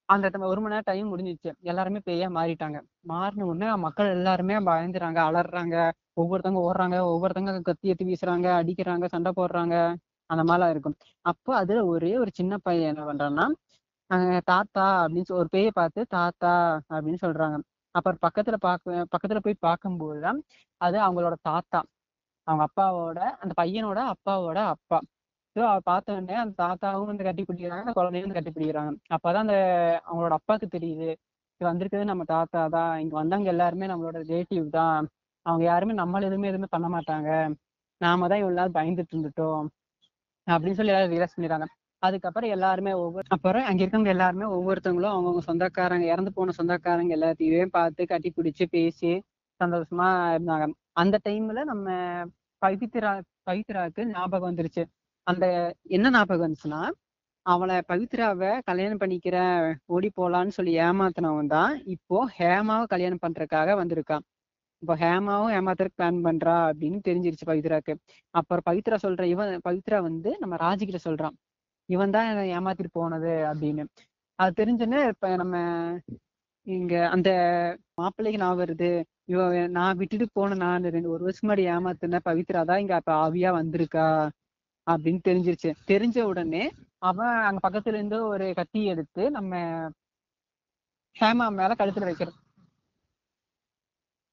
[0.10, 2.78] அந்த ஒரு மணி நேரம் டைம் முடிஞ்சிச்சு எல்லாருமே பேயா மாறிட்டாங்க.
[3.12, 5.76] மாறின உடனே மக்கள் எல்லாருமே பயந்துறாங்க அலறாங்க
[6.22, 9.76] ஒவ்வொருத்தவங்க ஓடுறாங்க ஒவ்வொருத்தவங்க கத்தி எடுத்து வீசுறாங்க அடிக்கிறாங்க சண்டை போடுறாங்க.
[10.30, 10.98] அந்த மாதிரிலாம் இருக்கும்.
[11.26, 13.46] அப்போ அதுல ஒரே ஒரு சின்ன பையன் என்ன பண்றான்னா
[14.50, 16.52] தாத்தா அப்படின்னு சொல் ஒரு பேயை பார்த்து தாத்தா
[16.92, 17.58] அப்படின்னு சொல்றாங்க.
[17.96, 20.40] அப்புறம் பக்கத்துல பாக்க பக்கத்துல போய் பார்க்கும்போது தான்
[20.82, 21.80] அது அவங்களோட தாத்தா.
[22.48, 25.00] அவங்க அப்பாவோட அந்த பையனோட அப்பாவோட அப்பா.
[25.56, 28.92] ஸோ பார்த்த உடனே அந்த தாத்தாவும் வந்து கட்டி பிடிக்கிறாங்க அந்த குழந்தையும் வந்து கட்டி பிடிக்கிறாங்க.
[29.16, 29.58] அப்பதான் அந்த
[30.08, 31.10] அவங்களோட அப்பாவுக்கு தெரியுது.
[31.62, 32.94] இது வந்திருக்கிறது நம்ம தாத்தா தான்.
[33.04, 35.00] இங்க வந்தவங்க எல்லாருமே நம்மளோட ரிலேட்டிவ் தான்.
[35.46, 37.30] அவங்க யாருமே நம்மள எதுவுமே எதுவுமே பண்ண மாட்டாங்க.
[38.02, 39.68] நாம தான் இவ்வளவு நாள் பயந்துட்டு இருந்துட்டோம்.
[40.48, 41.68] அப்படின்னு சொல்லி எல்லாரும் ரியலைஸ் பண்ணிடுறாங்க
[42.04, 48.02] அதுக்கப்புறம் எல்லாருமே ஒவ்வொரு அப்புறம் அங்க இருக்கவங்க எல்லாருமே ஒவ்வொருத்தவங்களும் அவங்கவுங்க சொந்தக்காரங்க இறந்து போன சொந்தக்காரங்க எல்லாத்தையும் பார்த்து
[48.12, 49.12] கட்டி பிடிச்சி பேசி
[49.62, 50.66] சந்தோஷமா இருந்தாங்க.
[51.02, 51.88] அந்த டைம்ல நம்ம
[52.62, 53.12] பவித்ரா
[53.48, 54.84] பவித்ராவுக்கு ஞாபகம் வந்துருச்சு.
[55.28, 55.46] அந்த
[55.96, 56.82] என்ன ஞாபகம் வந்துச்சுன்னா
[57.46, 59.58] அவளை பவித்ராவை கல்யாணம் பண்ணிக்கிறேன்
[59.96, 64.24] ஓடி போலான்னு சொல்லி ஏமாத்தினவன் தான் இப்போ ஹேமாவை கல்யாணம் பண்றதுக்காக வந்திருக்கான்.
[64.84, 67.94] இப்போ ஹேமாவும் ஏமாத்துறதுக்கு பிளான் பண்றா அப்படின்னு தெரிஞ்சிருச்சு பவித்ராக்கு.
[68.34, 71.36] அப்புறம் பவித்ரா சொல்ற இவன் பவித்ரா வந்து நம்ம ராஜிகிட்ட சொல்றான்.
[71.90, 73.84] இவன் தான் என்னை ஏமாத்திட்டு போனது அப்படின்னு.
[74.40, 75.56] அது தெரிஞ்சோன்னே இப்ப நம்ம
[76.68, 77.30] இங்க அந்த
[78.00, 78.90] மாப்பிள்ளைக்கு நான் வருது.
[79.34, 79.42] இவ
[79.78, 84.08] நான் விட்டுட்டு போன நான் ரெண்டு ஒரு வருஷம் முன்னாடி ஏமாத்தின பவித்ரா தான் இங்க அப்ப ஆவியா வந்திருக்கா
[84.88, 85.72] அப்படின்னு தெரிஞ்சிருச்சு.
[85.92, 86.64] தெரிஞ்ச உடனே
[87.02, 89.54] அவன் அங்க பக்கத்துல இருந்து ஒரு கத்தி எடுத்து நம்ம
[91.16, 92.38] ஹேமா மேல கழுத்துல வைக்கிறான்.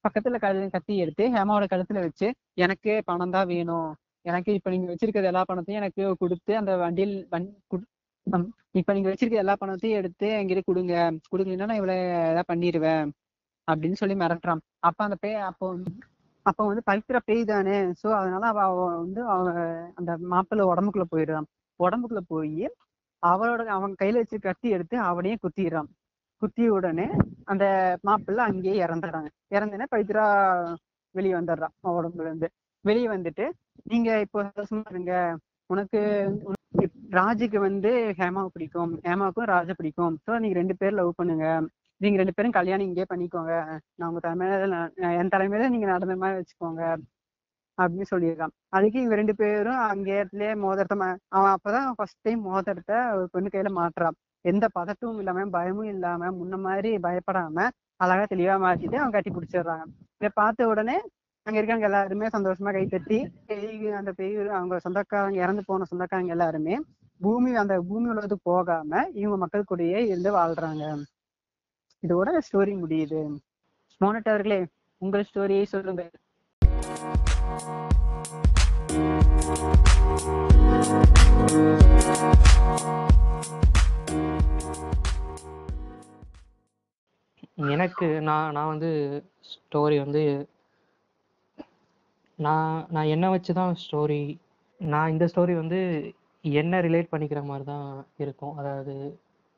[0.05, 2.27] பக்கத்துல கழு கத்தி எடுத்து ஹேமாவோட கழுத்துல வச்சு
[2.65, 3.91] எனக்கு பணம் தான் வேணும்.
[4.27, 7.49] எனக்கு இப்ப நீங்க வச்சிருக்கிற எல்லா பணத்தையும் எனக்கு கொடுத்து அந்த வண்டியில் வண்
[8.81, 10.95] இப்ப நீங்க வச்சிருக்க எல்லா பணத்தையும் எடுத்து எங்கிட்ட கொடுங்க.
[11.33, 13.07] கொடுக்கலன்னா நான் இவ்வளவு ஏதாவது பண்ணிடுவேன்
[13.69, 14.63] அப்படின்னு சொல்லி மிரட்டுறான்.
[14.89, 15.67] அப்ப அந்த பே அப்போ
[16.47, 17.77] அப்ப வந்து பவித்ரா பேய் தானே.
[18.01, 19.45] சோ அதனால அவ அவ வந்து அவ
[20.01, 21.49] அந்த மாப்பிள்ளை உடம்புக்குள்ள போயிடுறான்.
[21.81, 22.65] உடம்புக்குள்ள போய்
[23.23, 25.89] அவளோட அவன் கையில வச்சு கத்தி எடுத்து அவனையே குத்திடுறான்.
[26.45, 27.09] குத்திய உடனே
[27.45, 29.27] அந்த மாப்பிள்ள அங்கேயே இறந்துடுறாங்க.
[29.55, 30.77] இறந்துன்னா பவித்ரா
[31.11, 32.51] வெளியே வந்துடுறான் உடம்புல இருந்து.
[32.81, 33.51] வெளியே வந்துட்டு
[33.83, 35.39] நீங்க இப்போ சந்தோஷமா இருங்க.
[35.67, 36.31] உனக்கு
[37.11, 39.01] ராஜுக்கு வந்து ஹேமாவை பிடிக்கும்.
[39.01, 40.19] ஹேமாவுக்கும் ராஜா பிடிக்கும்.
[40.31, 41.69] ஸோ நீங்க ரெண்டு பேரும் லவ் பண்ணுங்க.
[41.97, 43.79] நீங்க ரெண்டு பேரும் கல்யாணம் இங்கேயே பண்ணிக்கோங்க.
[43.95, 46.97] நான் உங்க தலைமையில என் தலைமையில நீங்க நடந்த மாதிரி வச்சுக்கோங்க.
[47.83, 48.51] அப்படின்னு சொல்லியிருக்கான்.
[48.69, 53.49] அதுக்கு இவங்க ரெண்டு பேரும் அங்கே இடத்துலயே மோதிரத்தை மா- அவன் அப்பதான் ஃபர்ஸ்ட் டைம் மோதிரத்தை ஒரு பொண்ணு
[53.53, 54.34] கையில மாட்டுறான்.
[54.45, 57.67] எந்த பதட்டமும் இல்லாம பயமும் இல்லாம முன்ன மாதிரி பயப்படாம
[58.05, 59.85] அழகா தெளிவா மாத்திட்டு அவங்க கட்டி பிடிச்சிடுறாங்க.
[60.19, 60.97] இதை பார்த்த உடனே
[61.47, 66.77] அங்க இருக்காங்க எல்லாருமே சந்தோஷமா கை தட்டி பேய் அந்த பேய் அவங்க சொந்தக்காரங்க இறந்து போன சொந்தக்காரங்க எல்லாருமே
[67.21, 70.85] பூமி அந்த பூமி உள்ளது போகாம இவங்க மக்கள் கூடயே இருந்து வாழ்றாங்க.
[72.03, 73.23] இதோட ஸ்டோரி முடியுது.
[74.01, 74.61] மோனட் அவர்களே
[75.03, 76.05] உங்கள் ஸ்டோரியை சொல்லுங்க
[87.59, 88.89] எனக்கு நான் நான் வந்து
[89.51, 90.23] ஸ்டோரி வந்து
[92.39, 94.23] நான் நான் என்ன வச்சு தான் ஸ்டோரி
[94.81, 95.79] நான் இந்த ஸ்டோரி வந்து
[96.45, 97.87] என்ன ரிலேட் பண்ணிக்கிற மாதிரி தான்
[98.23, 98.55] இருக்கும்.
[98.61, 98.95] அதாவது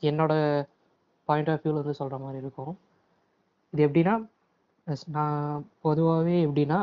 [0.03, 0.33] என்னோட
[1.29, 2.73] பாயிண்ட் ஆஃப் வியூவில் வந்து சொல்கிற மாதிரி இருக்கும்.
[3.73, 4.15] இது எப்படின்னா
[5.17, 5.41] நான்
[5.87, 6.79] பொதுவாகவே எப்படின்னா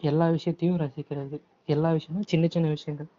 [0.00, 1.36] எல்லா விஷயத்தையும் ரசிக்கிறது.
[1.68, 3.10] எல்லா விஷயமும் சின்ன சின்ன விஷயங்கள்.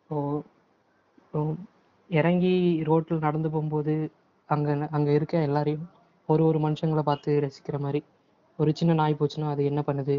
[0.00, 1.52] இப்போது
[2.10, 2.54] இறங்கி
[2.90, 3.94] ரோட்டில் நடந்து போகும்போது
[4.48, 5.86] அங்கே அங்கே இருக்க எல்லாரையும்
[6.28, 8.00] ஒரு ஒரு மனுஷங்களை பார்த்து ரசிக்கிற மாதிரி.
[8.58, 10.16] ஒரு சின்ன நாய் போச்சுன்னா அது என்ன பண்ணுது?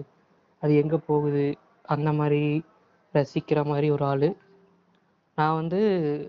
[0.64, 1.46] அது எங்கே போகுது?
[1.86, 2.42] அந்த மாதிரி
[3.14, 4.28] ரசிக்கிற மாதிரி ஒரு ஆள்.
[5.38, 5.80] நான் வந்து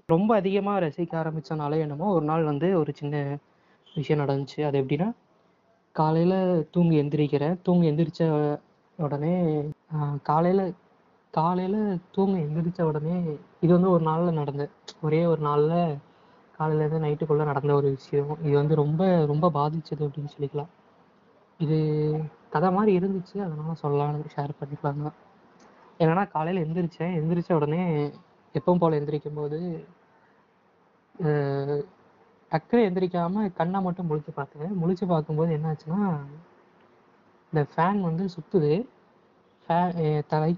[0.07, 3.15] ரொம்ப அதிகமாக ரசிக்க ஆரம்பித்தனால என்னமோ ஒரு நாள் வந்து ஒரு சின்ன
[3.97, 4.61] விஷயம் நடந்துச்சு.
[4.69, 5.09] அது எப்படின்னா
[5.95, 7.57] காலையில் தூங்கி எந்திரிக்கிறேன்.
[7.63, 8.25] தூங்கி எந்திரிச்ச
[8.99, 9.35] உடனே
[10.23, 10.65] காலையில்
[11.35, 13.17] காலையில் தூங்க எந்திரிச்ச உடனே
[13.65, 15.79] இது வந்து ஒரு நாளில் நடந்தேன் ஒரே ஒரு நாளில்
[16.59, 18.33] காலையிலேருந்து நைட்டுக்குள்ளே நடந்த ஒரு விஷயம்.
[18.47, 20.71] இது வந்து ரொம்ப ரொம்ப பாதிச்சது அப்படின்னு சொல்லிக்கலாம்.
[21.65, 21.77] இது
[22.55, 23.37] கதை மாதிரி இருந்துச்சு.
[23.47, 25.17] அதனால சொல்லலாம்னு ஷேர் பண்ணிக்கலாம் தான்
[26.01, 27.15] என்னன்னா காலையில் எந்திரிச்சேன்.
[27.21, 27.83] எந்திரிச்ச உடனே
[28.55, 29.59] எப்பவும் போல் எந்திரிக்கும் போது
[32.53, 34.71] டக்குனு எந்திரிக்காம கண்ணை மட்டும் முழிச்சு பார்த்தேன்.
[34.83, 36.01] முழிச்சு பார்க்கும்போது என்னாச்சுன்னா
[37.53, 38.73] இந்த ஃபேன் வந்து சுத்துது.
[39.65, 39.93] ஃபேன்
[40.33, 40.53] தலை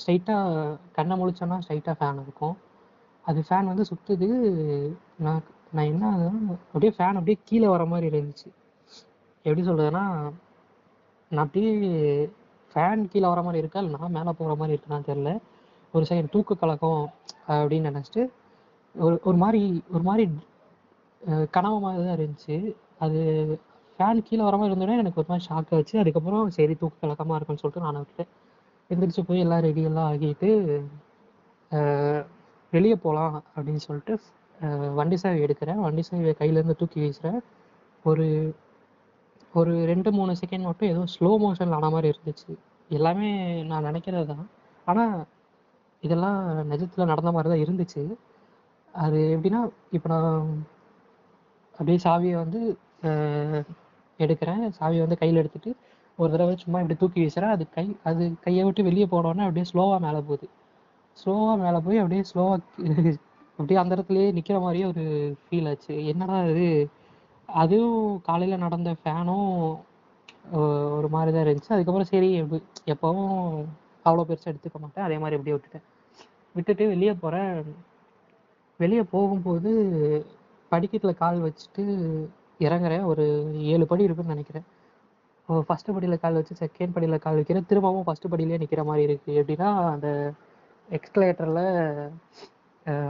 [0.00, 2.56] ஸ்ட்ரைட்டாக கண்ணை முழிச்சோன்னா ஸ்ட்ரைட்டாக ஃபேன் இருக்கும்.
[3.24, 4.28] அது ஃபேன் வந்து சுத்துது.
[5.24, 5.42] நான்
[5.76, 8.48] நான் என்ன ஆகுதுன்னா, அப்படியே ஃபேன் அப்படியே கீழே வர மாதிரி இருந்துச்சு.
[9.44, 10.04] எப்படி சொல்றதுன்னா
[11.30, 11.72] நான் அப்படியே
[12.74, 15.30] ஃபேன் கீழே வர மாதிரி இருக்கா இல்லை நான் மேலே போகிற மாதிரி இருக்குன்னு தெரில
[15.94, 17.02] ஒரு செகண்ட் தூக்க கலக்கம்
[17.60, 18.22] அப்படின்னு நினச்சிட்டு
[18.94, 19.60] ஒரு ஒரு மாதிரி
[19.94, 20.24] ஒரு மாதிரி
[21.54, 22.56] கனவு மாதிரி தான் இருந்துச்சு.
[23.04, 23.20] அது
[23.98, 25.94] ஃபேன் கீழே வர மாதிரி இருந்தோடனே எனக்கு ஒரு மாதிரி ஷாக் ஆச்சு.
[26.02, 28.30] அதுக்கப்புறம் சரி தூக்க கலக்கமாக இருக்குன்னு சொல்லிட்டு நான் விட்டுட்டேன்
[28.90, 30.50] எந்திரிச்சு போய் எல்லாம் ரெடியெல்லாம் ஆகிட்டு
[32.72, 34.14] வெளியே போகலாம் அப்படின்னு சொல்லிட்டு
[34.98, 35.80] வண்டி சாவி எடுக்கிறேன்.
[35.86, 37.40] வண்டி சாவியை கையிலேருந்து தூக்கி வீசுகிறேன்
[38.04, 38.26] ஒரு
[39.54, 42.52] ஒரு ரெண்டு மூணு செகண்ட் மட்டும் ஏதோ ஸ்லோ மோஷன் ஆன மாதிரி இருந்துச்சு.
[42.90, 43.30] எல்லாமே
[43.70, 44.46] நான் நினைக்கிறது தான்.
[44.86, 45.14] ஆனால்
[46.02, 46.38] இதெல்லாம்
[46.72, 48.02] நிஜத்தில் நடந்த மாதிரி தான் இருந்துச்சு.
[48.94, 49.60] அது எப்படின்னா
[49.96, 50.48] இப்போ நான்
[51.78, 52.60] அப்படியே சாவியை வந்து
[54.20, 54.64] எடுக்கிறேன்.
[54.78, 55.70] சாவியை வந்து கையில் எடுத்துட்டு
[56.18, 60.00] ஒரு தடவை சும்மா இப்படி தூக்கி வீசுகிறேன் அது கை அது கையை விட்டு வெளியே போனோடனே அப்படியே ஸ்லோவாக
[60.06, 60.46] மேலே போகுது.
[61.16, 62.60] ஸ்லோவாக மேலே போய் அப்படியே ஸ்லோவாக
[63.58, 65.02] அப்படியே அந்த இடத்துலயே நிற்கிற மாதிரியே ஒரு
[65.42, 65.94] ஃபீல் ஆச்சு.
[66.12, 66.68] என்னடா இது?
[67.48, 67.98] அதுவும்
[68.28, 69.50] காலையில் நடந்த ஃபேனும்
[70.98, 71.74] ஒரு மாதிரி தான் இருந்துச்சு.
[71.76, 72.60] அதுக்கப்புறம் சரி எப்படி
[72.94, 73.34] எப்போவும்
[74.06, 75.06] அவ்வளோ பெருசாக எடுத்துக்க மாட்டேன்.
[75.08, 75.84] அதே மாதிரி எப்படியே விட்டுட்டேன்.
[76.54, 77.52] விட்டுட்டு வெளியே போகிறேன்
[78.80, 79.70] வெளியே போகும்போது
[80.72, 81.82] படிக்கட்டில் கால் வச்சுட்டு
[82.60, 83.04] இறங்குறேன்.
[83.12, 83.24] ஒரு
[83.74, 84.66] ஏழு படி இருக்குன்னு நினைக்கிறேன்.
[85.68, 87.68] ஃபஸ்ட்டு படியில் கால் வச்சு செகண்ட் படியில் கால் வைக்கிறேன்.
[87.70, 90.08] திரும்பவும் ஃபஸ்ட்டு படியிலே நிற்கிற மாதிரி இருக்குது எப்படின்னா அந்த
[90.88, 91.64] எக்ஸ்கலேட்டரில்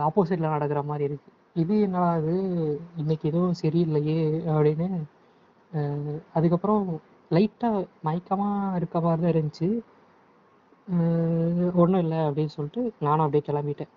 [0.06, 2.34] ஆப்போசிட்டில் நடக்கிற மாதிரி இருக்குது இது என்னடா இது?
[3.00, 4.20] இன்னைக்கு எதுவும் சரியில்லையே
[4.54, 4.88] அப்படின்னு
[6.36, 6.84] அதுக்கப்புறம்
[7.34, 9.68] லைட்டாக மயக்கமாக இருக்க மாதிரி தான் இருந்துச்சு.
[11.82, 13.92] ஒன்றும் இல்லை அப்படின்னு சொல்லிட்டு நானும் அப்படியே கிளம்பிட்டேன்.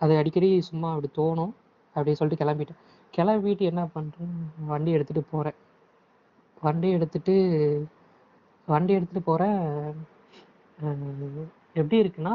[0.00, 1.52] அது அடிக்கடி சும்மா அப்படி தோணும்
[1.94, 2.80] அப்படின்னு சொல்லிட்டு கிளம்பிட்டேன்.
[3.14, 4.36] கிளம்பிட்டு என்ன பண்ணுறேன்
[4.72, 5.58] வண்டி எடுத்துகிட்டு போகிறேன்
[6.66, 7.34] வண்டி எடுத்துட்டு
[8.68, 9.60] வண்டி எடுத்துகிட்டு போகிறேன்
[11.80, 12.34] எப்படி இருக்குன்னா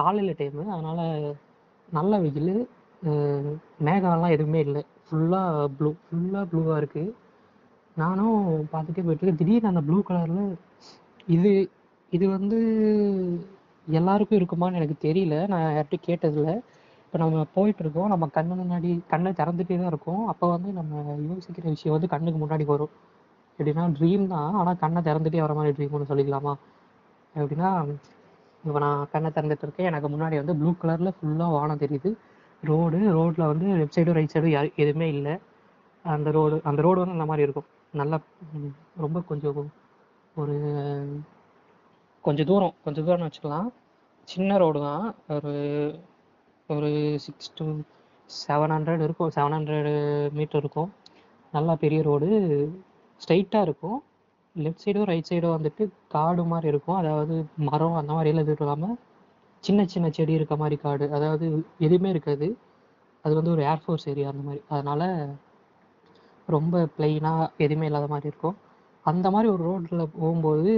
[0.00, 1.04] காலையில் டைமு அதனால்
[1.88, 2.54] நல்ல வெயில்
[3.86, 4.82] மேகம்லாம் எதுவுமே இல்லை.
[5.08, 7.14] ஃபுல்லாக ப்ளூ ஃபுல்லாக ப்ளூவாக இருக்குது
[7.96, 8.38] நானும்
[8.72, 10.50] பார்த்துட்டே போயிட்டுருக்கேன் திடீர்னு அந்த ப்ளூ கலரில்
[11.36, 11.52] இது
[12.16, 12.58] இது வந்து
[13.86, 15.34] எல்லாருக்கும் இருக்குமான்னு எனக்கு தெரியல.
[15.52, 16.50] நான் யார்கிட்டயும் கேட்டதில்ல.
[17.04, 18.10] இப்போ நம்ம போயிட்டு இருக்கோம்.
[18.12, 20.22] நம்ம கண்ணு முன்னாடி கண்ணை திறந்துட்டே தான் இருக்கும்.
[20.32, 22.92] அப்போ வந்து நம்ம யோசிக்கிற விஷயம் வந்து கண்ணுக்கு முன்னாடி வரும்.
[23.58, 24.50] எப்படின்னா ட்ரீம் தான்.
[24.60, 26.54] ஆனால் கண்ணை திறந்துட்டே வர மாதிரி ட்ரீம்னு சொல்லிக்கலாமா?
[27.34, 27.70] எப்படின்னா
[28.64, 29.88] இப்போ நான் கண்ணை திறந்துட்டு இருக்கேன்.
[29.90, 32.10] எனக்கு முன்னாடி வந்து ப்ளூ கலரில் ஃபுல்லாக வானம் தெரியுது.
[32.62, 35.34] ரோடு ரோட்டில் வந்து லெஃப்ட் சைடும் ரைட் சைடும் யாரு எதுவுமே இல்லை.
[36.04, 37.68] அந்த ரோடு அந்த ரோடு வந்து அந்த மாதிரி இருக்கும்.
[38.00, 38.18] நல்லா
[39.04, 39.70] ரொம்ப கொஞ்சம்
[40.36, 40.56] ஒரு
[42.24, 43.68] கொஞ்சம் தூரம் கொஞ்சம் தூரம்னு வச்சுக்கலாம்.
[44.28, 45.06] சின்ன ரோடு தான்.
[45.36, 45.52] ஒரு
[46.74, 46.90] ஒரு
[47.24, 47.66] சிக்ஸ் டு
[48.30, 49.30] செவன் ஹண்ட்ரட் இருக்கும்.
[49.36, 49.92] செவன் ஹண்ட்ரட்
[50.38, 50.90] மீட்டர் இருக்கும்.
[51.52, 52.28] நல்லா பெரிய ரோடு
[53.20, 53.98] ஸ்ட்ரைட்டாக இருக்கும்.
[54.56, 56.98] லெஃப்ட் சைடும் ரைட் சைடும் வந்துட்டு காடு மாதிரி இருக்கும்.
[57.00, 57.34] அதாவது
[57.68, 58.96] மரம் அந்த மாதிரி எல்லாம் எதுவும் இல்லாமல்
[59.64, 61.04] சின்ன சின்ன செடி இருக்க மாதிரி காடு.
[61.16, 61.46] அதாவது
[61.86, 62.48] எதுவுமே இருக்காது.
[63.24, 64.62] அது வந்து ஒரு ஏர்ஃபோர்ஸ் ஏரியா அந்த மாதிரி.
[64.68, 65.02] அதனால
[66.48, 68.56] ரொம்ப பிளெயினாக எதுவுமே இல்லாத மாதிரி இருக்கும்.
[69.04, 70.72] அந்த மாதிரி ஒரு ரோட்டில் போகும்போது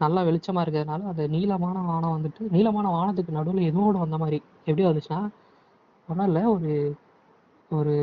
[0.00, 4.38] நல்லா வெளிச்சமாக இருக்கிறதுனால அந்த நீளமான வானம் வந்துட்டு நீளமான வானத்துக்கு நடுவில் எதுவோட வந்த மாதிரி.
[4.66, 5.20] எப்படி வந்துச்சுன்னா
[6.08, 6.72] ஒன்றும் இல்லை ஒரு
[7.70, 7.94] ஒரு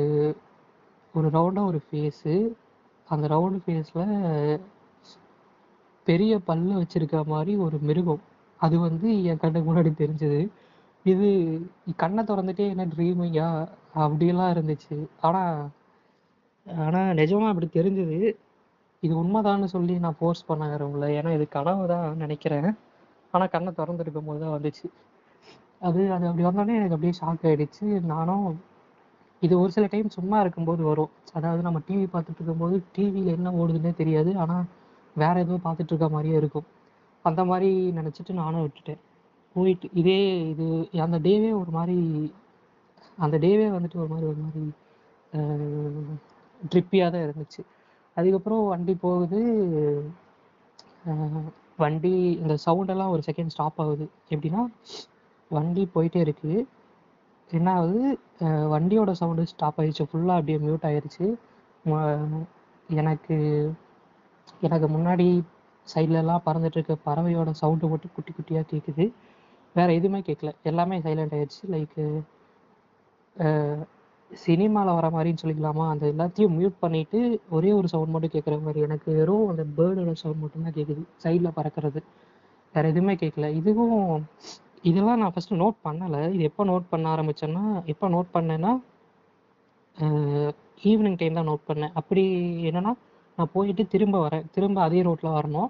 [1.13, 2.33] ஒரு ரவுண்டாக ஒரு ஃபேஸு
[3.07, 4.03] அந்த ரவுண்டு ஃபேஸில்
[6.07, 8.23] பெரிய பல்லு வச்சிருக்க மாதிரி ஒரு மிருகம்.
[8.59, 10.39] அது வந்து என் கண்ணுக்கு முன்னாடி தெரிஞ்சது.
[11.05, 11.27] இது
[12.03, 13.47] கண்ணை திறந்துட்டே என்ன ட்ரீமிங்கா
[14.05, 14.95] அப்படியெல்லாம் இருந்துச்சு.
[15.27, 15.43] ஆனா
[16.65, 18.19] ஆனால் நிஜமா அப்படி தெரிஞ்சது.
[19.03, 22.69] இது உண்மைதான்னு சொல்லி நான் ஃபோர்ஸ் பண்ண வரவில்ல ஏன்னா இது கனவு தான் நினைக்கிறேன்.
[23.33, 24.87] ஆனால் கண்ணை திறந்துருக்கும் போது தான் வந்துச்சு.
[25.87, 27.85] அது அது அப்படி வந்தோடனே எனக்கு அப்படியே ஷாக் ஆயிடுச்சு.
[28.13, 28.47] நானும்
[29.41, 31.11] இது ஒரு சில டைம் சும்மா இருக்கும்போது வரும்.
[31.37, 34.31] அதாவது நம்ம டிவி பார்த்துட்டு இருக்கும்போது டிவியில் என்ன ஓடுதுன்னே தெரியாது.
[34.43, 34.65] ஆனால்
[35.15, 36.67] வேற ஏதோ பார்த்துட்டு இருக்க மாதிரியே இருக்கும்.
[37.25, 39.01] அந்த மாதிரி நினச்சிட்டு நானும் விட்டுட்டேன்.
[39.55, 40.19] போயிட்டு இதே
[40.51, 40.65] இது
[41.05, 41.97] அந்த டேவே ஒரு மாதிரி
[43.25, 44.63] அந்த டேவே வந்துட்டு ஒரு மாதிரி ஒரு மாதிரி
[46.61, 47.61] ட்ரிப்பியாக தான் இருந்துச்சு.
[48.17, 49.39] அதுக்கப்புறம் வண்டி போகுது.
[51.83, 54.05] வண்டி இந்த சவுண்டெல்லாம் ஒரு செகண்ட் ஸ்டாப் ஆகுது.
[54.33, 54.61] எப்படின்னா
[55.51, 56.53] வண்டி போயிட்டே இருக்கு.
[57.49, 58.03] என்ன ஆகுது?
[58.73, 60.07] வண்டியோட சவுண்டு ஸ்டாப் ஆயிடுச்சு.
[60.11, 61.25] ஃபுல்லாக அப்படியே மியூட் ஆயிடுச்சு
[63.01, 63.35] எனக்கு
[64.67, 65.27] எனக்கு முன்னாடி
[65.87, 69.05] சைட்ல எல்லாம் பறந்துட்டு இருக்க பறவையோட சவுண்டு மட்டும் குட்டி குட்டியாக கேட்குது
[69.75, 71.63] வேற எதுவுமே கேட்கல எல்லாமே சைலண்ட் ஆயிடுச்சு.
[71.73, 71.97] லைக்
[74.31, 75.85] சினிமாவில் வர மாதிரின்னு சொல்லிக்கலாமா?
[75.93, 77.19] அந்த எல்லாத்தையும் மியூட் பண்ணிட்டு
[77.55, 78.79] ஒரே ஒரு சவுண்ட் மட்டும் கேட்குற மாதிரி.
[78.87, 82.01] எனக்கு வெறும் அந்த பேர்டோட சவுண்ட் மட்டும்தான் கேட்குது சைடில் பறக்கிறது.
[82.75, 84.23] வேற எதுவுமே கேட்கல இதுவும்
[84.89, 86.21] இதெல்லாம் நான் ஃபர்ஸ்ட் நோட் பண்ணலை.
[86.35, 88.71] இது எப்போ நோட் பண்ண ஆரம்பிச்சேன்னா எப்போ நோட் பண்ணேன்னா
[90.89, 91.93] ஈவினிங் டைம் தான் நோட் பண்ணேன்.
[91.99, 92.23] அப்படி
[92.69, 92.93] என்னன்னா
[93.37, 94.45] நான் போயிட்டு திரும்ப வரேன்.
[94.55, 95.69] திரும்ப அதே ரோட்டில் வரணும்.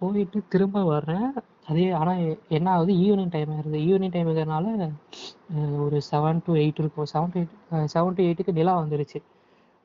[0.00, 1.26] போயிட்டு திரும்ப வர்றேன்.
[1.70, 2.22] அதே ஆனால்
[2.56, 2.92] என்ன ஆகுது?
[3.04, 4.66] ஈவினிங் டைம் ஆயிருது ஈவினிங் டைமுங்கிறதுனால
[5.84, 7.08] ஒரு செவன் டு எயிட் இருக்கும்.
[7.14, 7.54] Seven to eight
[7.94, 9.20] seven to எயிட்டுக்கு நிலா வந்துருச்சு.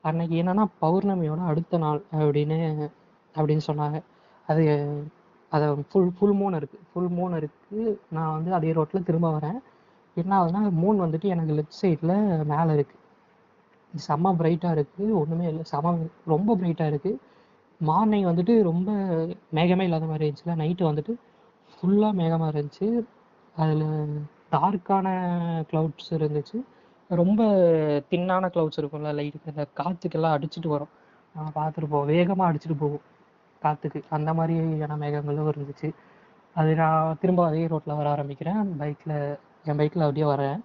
[0.08, 2.58] அன்னைக்கு என்னன்னா பௌர்ணமியோட அடுத்த நாள் அப்படின்னு
[3.34, 3.98] அப்படின்னு சொன்னாங்க.
[4.48, 4.64] அது
[5.52, 7.84] அதை ஃபுல் ஃபுல் மூன் இருக்குது ஃபுல் மூன் இருக்குது
[8.16, 9.58] நான் வந்து அதே ரோட்டில் திரும்ப வரேன்.
[10.20, 12.16] என்ன ஆகுதுன்னா மூன் வந்துட்டு எனக்கு லெஃப்ட் சைடில்
[12.52, 13.02] மேலே இருக்குது
[14.06, 15.64] செம்ம பிரைட்டாக இருக்குது ஒன்றுமே இல்லை.
[15.72, 15.92] செம
[16.32, 17.18] ரொம்ப பிரைட்டாக இருக்குது
[17.80, 18.90] மார்னிங் வந்துட்டு ரொம்ப
[19.58, 20.56] மேகமே இல்லாத மாதிரி இருந்துச்சுல.
[20.62, 21.12] நைட்டு வந்துட்டு
[21.72, 22.88] ஃபுல்லாக மேகமாக இருந்துச்சு.
[23.56, 23.86] அதில்
[24.54, 25.06] டார்க்கான
[25.70, 26.58] க்ளவுட்ஸ் இருந்துச்சு.
[27.10, 27.42] ரொம்ப
[28.10, 30.92] தின்னான க்ளவுட்ஸ் இருக்கும்ல லைட்டுக்கு இந்த காற்றுக்கெல்லாம் அடிச்சுட்டு வரும்.
[31.34, 33.04] நான் பார்த்துருப்போம் வேகமாக அடிச்சுட்டு போகும்
[33.62, 35.88] காற்றுக்கு அந்த மாதிரியான மேகங்களும் இருந்துச்சு.
[36.56, 38.62] அது நான் திரும்ப அதே ரோட்டில் வர ஆரம்பிக்கிறேன்.
[38.80, 39.16] பைக்கில்
[39.68, 40.58] என் பைக்கில் அப்படியே வரேன்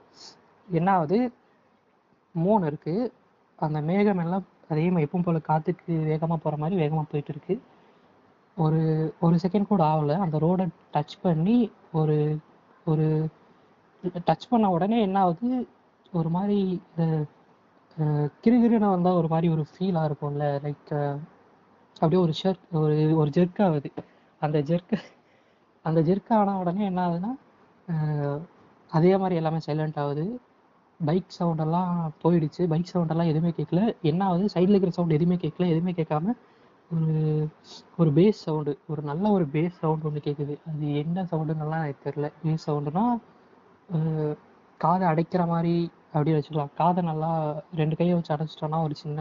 [0.68, 1.18] என்ன ஆகுது
[2.36, 3.04] மூணு இருக்குது
[3.60, 7.56] அந்த மேகம் எல்லாம் அதே மாதிரி எப்பவும் போல் காற்றுக்கு வேகமாக போகிற மாதிரி வேகமாக போயிட்டு இருக்கு.
[8.58, 8.82] ஒரு
[9.20, 10.16] ஒரு செகண்ட் கூட ஆகலை.
[10.18, 11.58] அந்த ரோடை டச் பண்ணி
[11.92, 12.18] ஒரு
[12.86, 13.06] ஒரு
[14.28, 15.52] டச் பண்ண உடனே என்ன ஆகுது?
[16.14, 16.58] ஒரு மாதிரி
[16.98, 17.06] இந்த
[17.98, 18.30] அஹ்,
[18.90, 20.46] வந்தால் ஒரு மாதிரி ஒரு ஃபீலாக இருக்கும்ல.
[20.66, 20.92] லைக்
[21.96, 23.90] அப்படியே ஒரு ஷர்ட் ஒரு ஒரு ஜெர்க் ஆகுது.
[24.42, 24.96] அந்த ஜெர்க்
[25.86, 27.32] அந்த ஜெர்க் ஆன உடனே என்ன ஆகுதுன்னா
[28.92, 30.26] அதே மாதிரி எல்லாமே சைலண்ட் ஆகுது.
[31.06, 31.94] பைக் சவுண்டெல்லாம்
[32.24, 32.62] போயிடுச்சு.
[32.74, 36.36] பைக் சவுண்டெல்லாம் எதுவுமே கேட்கல என்ன ஆகுது சைடில் இருக்கிற சவுண்ட் எதுவுமே கேட்கல எதுவுமே கேட்காம
[36.92, 37.14] ஒரு
[37.98, 42.30] ஒரு பேஸ் சவுண்டு ஒரு நல்ல ஒரு பேஸ் சவுண்ட் ஒன்று கேட்குது அது என்ன சவுண்டுன்னெல்லாம் எனக்கு தெரில
[42.44, 43.06] பேஸ் சவுண்டுனா
[44.82, 45.74] காதை அடைக்கிற மாதிரி
[46.14, 46.74] அப்படியே வச்சுக்கலாம்.
[46.80, 47.30] காதை நல்லா
[47.80, 49.20] ரெண்டு கையை வச்சு அடைச்சிட்டோன்னா ஒரு சின்ன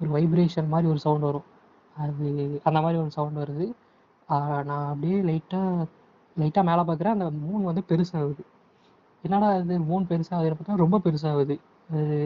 [0.00, 1.46] ஒரு வைப்ரேஷன் மாதிரி ஒரு சவுண்ட் வரும்.
[1.96, 2.26] அது
[2.68, 3.66] அந்த மாதிரி ஒரு சவுண்ட் வருது.
[4.68, 5.86] நான் அப்படியே லைட்டாக
[6.36, 8.42] லைட்டாக மேலே பார்க்குறேன் அந்த மூணு வந்து பெருசாகுது
[9.24, 11.54] என்னடா இது மூன் பெருசாகுதுன்னு பார்த்தா ரொம்ப பெருசாகுது.
[11.90, 12.16] அது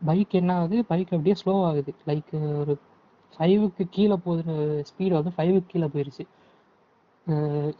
[0.00, 0.76] பைக் என்ன ஆகுது?
[0.90, 1.92] பைக் அப்படியே ஸ்லோ ஆகுது.
[2.10, 2.32] லைக்
[2.62, 2.74] ஒரு
[3.34, 4.54] ஃபைவுக்கு கீழே போகுது
[4.88, 6.24] ஸ்பீடு வந்து ஃபைவுக்கு கீழே போயிடுச்சு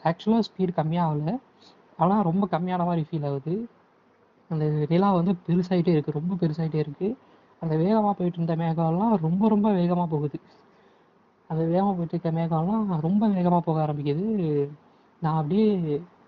[0.08, 1.32] ஆக்சுவலாக ஸ்பீடு கம்மியாகல.
[2.02, 3.54] ஆனால் ரொம்ப கம்மியான மாதிரி ஃபீல் ஆகுது.
[4.50, 7.10] அந்த நிலா வந்து பெருசாகிட்டே இருக்குது ரொம்ப பெருசாகிட்டே இருக்குது
[7.62, 10.38] அந்த வேகமாக போயிட்டு இருந்த மேகம்லாம் ரொம்ப ரொம்ப வேகமாக போகுது.
[11.50, 14.26] அந்த வேகமாக போயிட்டு இருக்க மேகம்லாம் ரொம்ப வேகமாக போக ஆரம்பிக்குது.
[15.22, 15.66] நான் அப்படியே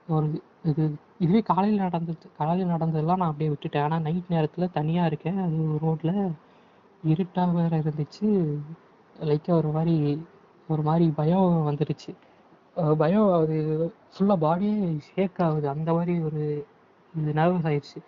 [0.09, 0.27] ஒரு
[0.71, 0.85] இது
[1.25, 3.85] இதுவே காலையில் நடந்தது காலையில் நடந்ததெல்லாம் நான் அப்படியே விட்டுட்டேன்.
[3.87, 5.39] ஆனால் நைட் நேரத்தில் தனியாக இருக்கேன்.
[5.45, 6.17] அது ரோட்டில்
[7.03, 8.27] இருட்டாக வேற இருந்துச்சு.
[9.17, 9.97] லைக்காக ஒரு மாதிரி
[10.69, 12.13] ஒரு மாதிரி பயம் வந்துடுச்சு
[13.03, 13.57] பயம் அது
[14.15, 14.77] ஃபுல்லாக பாடியே
[15.09, 15.67] ஷேக் ஆகுது.
[15.75, 16.43] அந்த மாதிரி ஒரு
[17.15, 17.99] இது நர்வஸ் ஆயிடுச்சு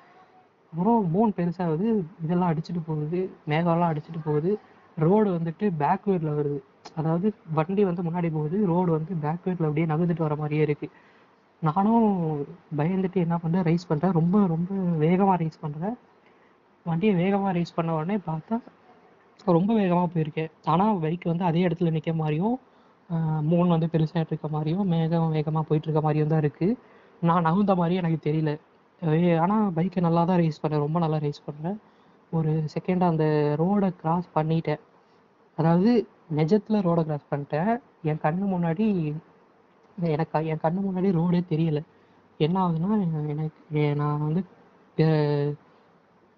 [0.72, 1.86] அப்புறம் மூணு பெருசாகுது.
[2.24, 3.20] இதெல்லாம் அடிச்சுட்டு போகுது.
[3.51, 4.51] மேகம்லாம் அடிச்சுட்டு போகுது.
[4.97, 6.59] ரோடு வந்துட்டு பேக்வேர்டில் வருது.
[6.99, 7.26] அதாவது
[7.59, 8.59] வண்டி வந்து முன்னாடி போகுது.
[8.72, 10.92] ரோடு வந்து பேக்வேர்டில் அப்படியே நகர்ந்துட்டு வர மாதிரியே இருக்குது
[11.63, 12.07] நானும்
[12.79, 14.71] பயந்துட்டு என்ன பண்ணுறேன் ரைஸ் பண்ணுறேன் ரொம்ப ரொம்ப
[15.05, 15.97] வேகமாக ரைஸ் பண்ணுறேன்
[16.87, 18.57] வண்டியை வேகமாக ரைஸ் பண்ண உடனே பார்த்தா
[19.57, 20.51] ரொம்ப வேகமாக போயிருக்கேன்.
[20.73, 22.57] ஆனால் பைக் வந்து அதே இடத்துல நிற்க மாதிரியும்
[23.51, 26.77] மூணு வந்து பெருசாகிட்டு இருக்க மாதிரியும் வேகம் வேகமாக போயிட்டு இருக்க மாதிரியும் தான் இருக்குது
[27.29, 28.53] நான் நகுந்த மாதிரியும் எனக்கு தெரியல.
[29.45, 31.79] ஆனால் பைக்கை நல்லா தான் ரேஸ் பண்ணேன் ரொம்ப நல்லா ரேஸ் பண்ணுறேன்
[32.33, 33.25] ஒரு செகண்ட் அந்த
[33.63, 34.83] ரோடை கிராஸ் பண்ணிட்டேன்.
[35.59, 35.91] அதாவது
[36.39, 37.71] நிஜத்தில் ரோடை கிராஸ் பண்ணிட்டேன்.
[38.11, 38.87] என் கண்ணு முன்னாடி
[40.14, 41.80] எனக்கு என் கண்ணு முன்னாடி ரோடே தெரியல.
[42.40, 42.97] என்ன ஆகுதுன்னா
[43.34, 44.42] எனக்கு நான் வந்து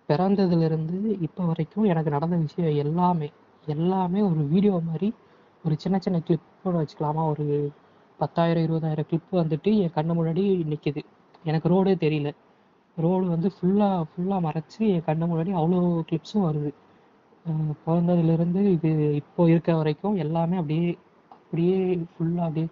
[0.08, 3.28] பிறந்ததுலேருந்து இப்போ வரைக்கும் எனக்கு நடந்த விஷயம் எல்லாமே
[3.66, 5.08] எல்லாமே ஒரு வீடியோ மாதிரி
[5.64, 7.22] ஒரு சின்ன சின்ன கிளிப்புன்னு வச்சுக்கலாமா?
[7.32, 7.44] ஒரு
[8.20, 11.02] பத்தாயிரம் இருபதாயிரம் கிளிப் வந்துட்டு என் கண்ணு முன்னாடி நிற்கிது
[11.44, 12.30] எனக்கு ரோடே தெரியல.
[12.96, 15.80] ரோடு வந்து ஃபுல்லாக ஃபுல்லாக மறைச்சி என் கண்ணு முன்னாடி அவ்வளோ
[16.10, 16.70] கிளிப்ஸும் வருது.
[17.84, 18.90] பிறந்ததுலேருந்து இது
[19.20, 20.88] இப்போ இருக்க வரைக்கும் எல்லாமே அப்படியே
[21.36, 21.76] அப்படியே
[22.12, 22.66] ஃபுல்லாக அப்படியே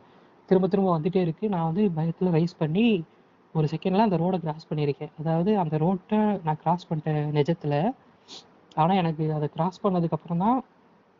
[0.49, 1.45] திரும்ப திரும்ப வந்துட்டே இருக்கு.
[1.55, 2.87] நான் வந்து பயத்தில் ரைஸ் பண்ணி
[3.55, 5.13] ஒரு செகண்ட்ல அந்த ரோடை கிராஸ் பண்ணியிருக்கேன்.
[5.21, 7.79] அதாவது அந்த ரோட்டை நான் கிராஸ் பண்ணிட்டேன் நிஜத்தில்.
[8.81, 10.59] ஆனால் எனக்கு அதை கிராஸ் பண்ணதுக்கப்புறம் தான்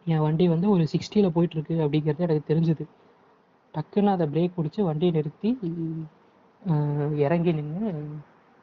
[0.07, 2.85] என் வண்டி வந்து ஒரு சிக்ஸ்டியில் போயிட்டு இருக்கு அப்படிங்கிறது எனக்கு தெரிஞ்சுது.
[3.75, 5.51] டக்குன்னு அதை பிரேக் பிடிச்சி வண்டியை நிறுத்தி
[7.25, 7.89] இறங்கி நின்று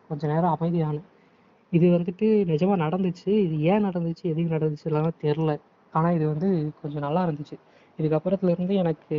[0.09, 1.09] கொஞ்ச நேரம் அமைதியானேன்.
[1.71, 3.29] இது வந்துட்டு நிஜமா நடந்துச்சு.
[3.45, 4.23] இது ஏன் நடந்துச்சு?
[4.31, 5.51] எதுக்கு நடந்துச்சு எல்லாம் தெரில
[5.93, 6.49] ஆனால் இது வந்து
[6.81, 7.55] கொஞ்சம் நல்லா இருந்துச்சு.
[7.99, 9.17] இதுக்கப்புறத்துல இருந்து எனக்கு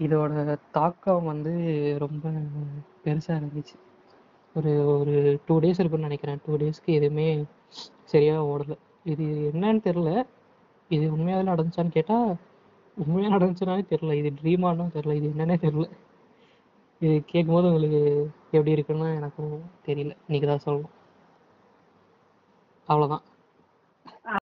[0.00, 1.52] இதோட தாக்கம் வந்து
[2.04, 2.24] ரொம்ப
[3.04, 3.76] பெருசாக இருந்துச்சு.
[4.56, 5.14] ஒரு ஒரு
[5.46, 6.40] டூ டேஸ் இருக்குன்னு நினைக்கிறேன்.
[6.46, 7.26] டூ டேஸ்க்கு எதுவுமே
[8.04, 8.76] சரியாக ஓடலை.
[9.12, 10.10] இது என்னன்னு தெரில
[10.90, 12.30] இது உண்மையாகவே நடந்துச்சான்னு கேட்டால்
[12.96, 15.86] உண்மையாக நடந்துச்சுனாலே தெரில இது ட்ரீமானும் தெரில இது என்னன்னே தெரில
[17.00, 18.00] இது கேட்கும்போது உங்களுக்கு
[18.50, 19.52] எப்படி இருக்குன்னு எனக்கும்
[19.86, 20.12] தெரியல.
[20.26, 20.94] இன்னைக்கு தான் சொல்லணும்.
[22.88, 23.24] அவ்வளோதான்